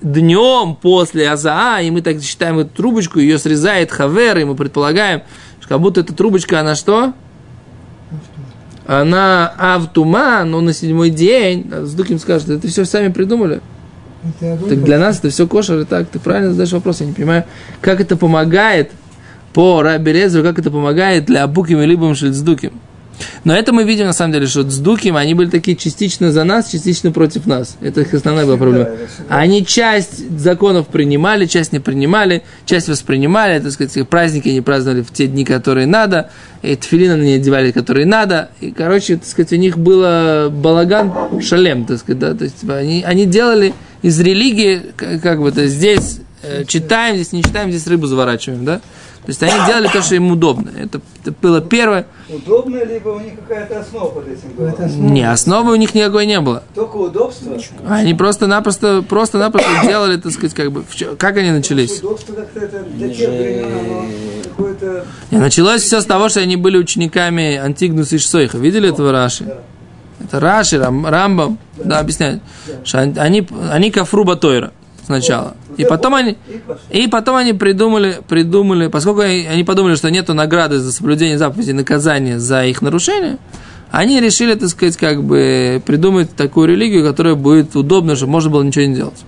днем 0.00 0.76
после 0.80 1.28
Азаа, 1.28 1.82
и 1.82 1.90
мы 1.90 2.02
так 2.02 2.22
считаем 2.22 2.60
эту 2.60 2.70
трубочку, 2.70 3.18
ее 3.18 3.38
срезает 3.38 3.90
Хавер, 3.90 4.38
и 4.38 4.44
мы 4.44 4.54
предполагаем, 4.54 5.22
что 5.58 5.70
как 5.70 5.80
будто 5.80 6.02
эта 6.02 6.14
трубочка, 6.14 6.60
она 6.60 6.76
что? 6.76 7.12
Она 8.86 9.52
автума, 9.58 10.44
но 10.44 10.60
на 10.60 10.72
седьмой 10.72 11.10
день, 11.10 11.68
с 11.72 11.92
Дуким 11.94 12.20
скажет, 12.20 12.48
это 12.48 12.68
все 12.68 12.84
сами 12.84 13.08
придумали. 13.08 13.60
Так 14.40 14.84
для 14.84 15.00
нас 15.00 15.18
это 15.18 15.30
все 15.30 15.48
кошер, 15.48 15.80
и 15.80 15.84
так, 15.84 16.08
ты 16.08 16.20
правильно 16.20 16.52
задаешь 16.52 16.72
вопрос, 16.72 17.00
я 17.00 17.06
не 17.06 17.12
понимаю, 17.12 17.44
как 17.80 18.00
это 18.00 18.16
помогает 18.16 18.92
по 19.56 19.80
Раби 19.80 20.12
Лезеру, 20.12 20.44
как 20.44 20.58
это 20.58 20.70
помогает 20.70 21.24
для 21.24 21.46
Буким 21.46 21.80
и 21.80 21.86
Либам 21.86 22.14
Шельцдуким. 22.14 22.72
Но 23.44 23.54
это 23.54 23.72
мы 23.72 23.84
видим, 23.84 24.04
на 24.04 24.12
самом 24.12 24.34
деле, 24.34 24.46
что 24.46 24.64
Цдуким, 24.64 25.16
они 25.16 25.32
были 25.32 25.48
такие 25.48 25.78
частично 25.78 26.30
за 26.30 26.44
нас, 26.44 26.68
частично 26.68 27.10
против 27.10 27.46
нас. 27.46 27.78
Это 27.80 28.02
их 28.02 28.12
основная 28.12 28.44
была 28.44 28.58
проблема. 28.58 28.90
Они 29.30 29.64
часть 29.64 30.38
законов 30.38 30.88
принимали, 30.88 31.46
часть 31.46 31.72
не 31.72 31.78
принимали, 31.78 32.42
часть 32.66 32.90
воспринимали, 32.90 33.58
так 33.58 33.72
сказать, 33.72 34.06
праздники 34.06 34.50
они 34.50 34.60
праздновали 34.60 35.00
в 35.00 35.10
те 35.10 35.26
дни, 35.26 35.46
которые 35.46 35.86
надо, 35.86 36.28
и 36.60 36.76
тфилин 36.76 37.12
они 37.12 37.32
одевали, 37.32 37.72
которые 37.72 38.04
надо. 38.04 38.50
И, 38.60 38.72
короче, 38.72 39.16
так 39.16 39.24
сказать, 39.24 39.54
у 39.54 39.56
них 39.56 39.78
было 39.78 40.52
балаган 40.52 41.40
шалем, 41.40 41.86
так 41.86 41.98
сказать, 41.98 42.18
да, 42.18 42.34
то 42.34 42.44
есть 42.44 42.62
они, 42.68 43.02
они 43.02 43.24
делали 43.24 43.72
из 44.02 44.20
религии, 44.20 44.82
как, 44.94 45.22
как 45.22 45.40
бы, 45.40 45.50
то 45.50 45.66
здесь 45.66 46.18
э, 46.42 46.64
читаем, 46.66 47.14
здесь 47.14 47.32
не 47.32 47.42
читаем, 47.42 47.70
здесь 47.70 47.86
рыбу 47.86 48.06
заворачиваем, 48.06 48.66
да. 48.66 48.82
То 49.26 49.30
есть 49.30 49.42
они 49.42 49.66
делали 49.66 49.88
то, 49.88 50.02
что 50.02 50.14
им 50.14 50.30
удобно. 50.30 50.70
Это, 50.70 51.00
это 51.20 51.34
было 51.42 51.60
первое. 51.60 52.06
Удобно, 52.28 52.84
либо 52.84 53.08
у 53.08 53.18
них 53.18 53.32
какая-то 53.34 53.80
основа 53.80 54.10
под 54.10 54.28
этим 54.28 54.50
была? 54.56 54.72
Не, 54.86 55.28
основы 55.28 55.72
у 55.72 55.74
них 55.74 55.96
никакой 55.96 56.26
не 56.26 56.40
было. 56.40 56.62
Только 56.76 56.96
удобство? 56.96 57.58
Они 57.88 58.14
просто-напросто, 58.14 59.02
просто-напросто 59.02 59.68
делали, 59.82 60.16
так 60.16 60.30
сказать, 60.30 60.54
как 60.54 60.70
бы, 60.70 60.84
как 61.18 61.36
они 61.38 61.50
начались? 61.50 61.98
Удобство 61.98 62.34
как-то 62.34 62.60
это 62.60 62.84
для 62.84 63.08
тех 63.08 63.28
времен, 63.28 63.64
оно 63.64 64.06
какое-то... 64.44 65.04
Не, 65.32 65.38
началось 65.38 65.82
все 65.82 66.00
с 66.00 66.04
того, 66.04 66.28
что 66.28 66.38
они 66.38 66.54
были 66.54 66.78
учениками 66.78 67.56
Антигнуса 67.56 68.14
и 68.14 68.18
Шсойха. 68.18 68.58
Видели 68.58 68.90
этого 68.90 69.10
Раши? 69.10 69.56
Это 70.20 70.38
Раши, 70.38 70.78
Рам, 70.78 71.04
Рамбам, 71.04 71.58
да, 71.76 71.98
объясняют. 71.98 72.42
Что 72.84 73.00
они, 73.00 73.18
они, 73.18 73.48
они 73.72 73.90
кафруба 73.90 74.36
Тойра 74.36 74.72
сначала. 75.06 75.56
И 75.76 75.84
потом 75.84 76.14
они, 76.14 76.36
и 76.90 77.06
потом 77.06 77.36
они 77.36 77.52
придумали, 77.52 78.18
придумали, 78.28 78.88
поскольку 78.88 79.20
они 79.20 79.64
подумали, 79.64 79.94
что 79.94 80.10
нету 80.10 80.34
награды 80.34 80.78
за 80.78 80.92
соблюдение 80.92 81.38
заповедей, 81.38 81.72
наказания 81.72 82.38
за 82.38 82.66
их 82.66 82.82
нарушение, 82.82 83.38
они 83.90 84.20
решили, 84.20 84.54
так 84.54 84.68
сказать, 84.68 84.96
как 84.96 85.22
бы 85.22 85.82
придумать 85.86 86.34
такую 86.34 86.68
религию, 86.68 87.06
которая 87.06 87.34
будет 87.34 87.76
удобна, 87.76 88.16
чтобы 88.16 88.32
можно 88.32 88.50
было 88.50 88.62
ничего 88.62 88.84
не 88.84 88.94
делать. 88.94 89.24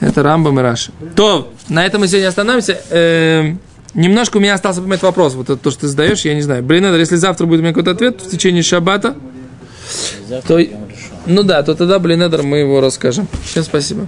Это 0.00 0.22
Рамбам 0.22 0.58
и 0.58 0.62
Раши. 0.62 0.92
То, 1.14 1.52
на 1.68 1.86
этом 1.86 2.02
мы 2.02 2.08
сегодня 2.08 2.28
остановимся. 2.28 2.78
Эм, 2.90 3.60
немножко 3.94 4.36
у 4.36 4.40
меня 4.40 4.54
остался 4.54 4.82
помнить 4.82 5.02
вопрос. 5.02 5.34
Вот 5.34 5.48
это 5.48 5.56
то, 5.56 5.70
что 5.70 5.82
ты 5.82 5.88
задаешь, 5.88 6.22
я 6.22 6.34
не 6.34 6.42
знаю. 6.42 6.62
Блин, 6.62 6.84
если 6.96 7.16
завтра 7.16 7.46
будет 7.46 7.60
у 7.60 7.62
меня 7.62 7.72
какой-то 7.72 7.92
ответ 7.92 8.20
в 8.20 8.28
течение 8.28 8.62
шаббата, 8.62 9.16
Завтра 10.28 10.56
То-. 10.56 10.70
Ну 11.26 11.42
да, 11.42 11.62
то 11.62 11.74
тогда, 11.74 11.98
блин, 11.98 12.22
мы 12.42 12.58
его 12.58 12.80
расскажем. 12.80 13.28
Всем. 13.44 13.62
Спасибо. 13.62 14.06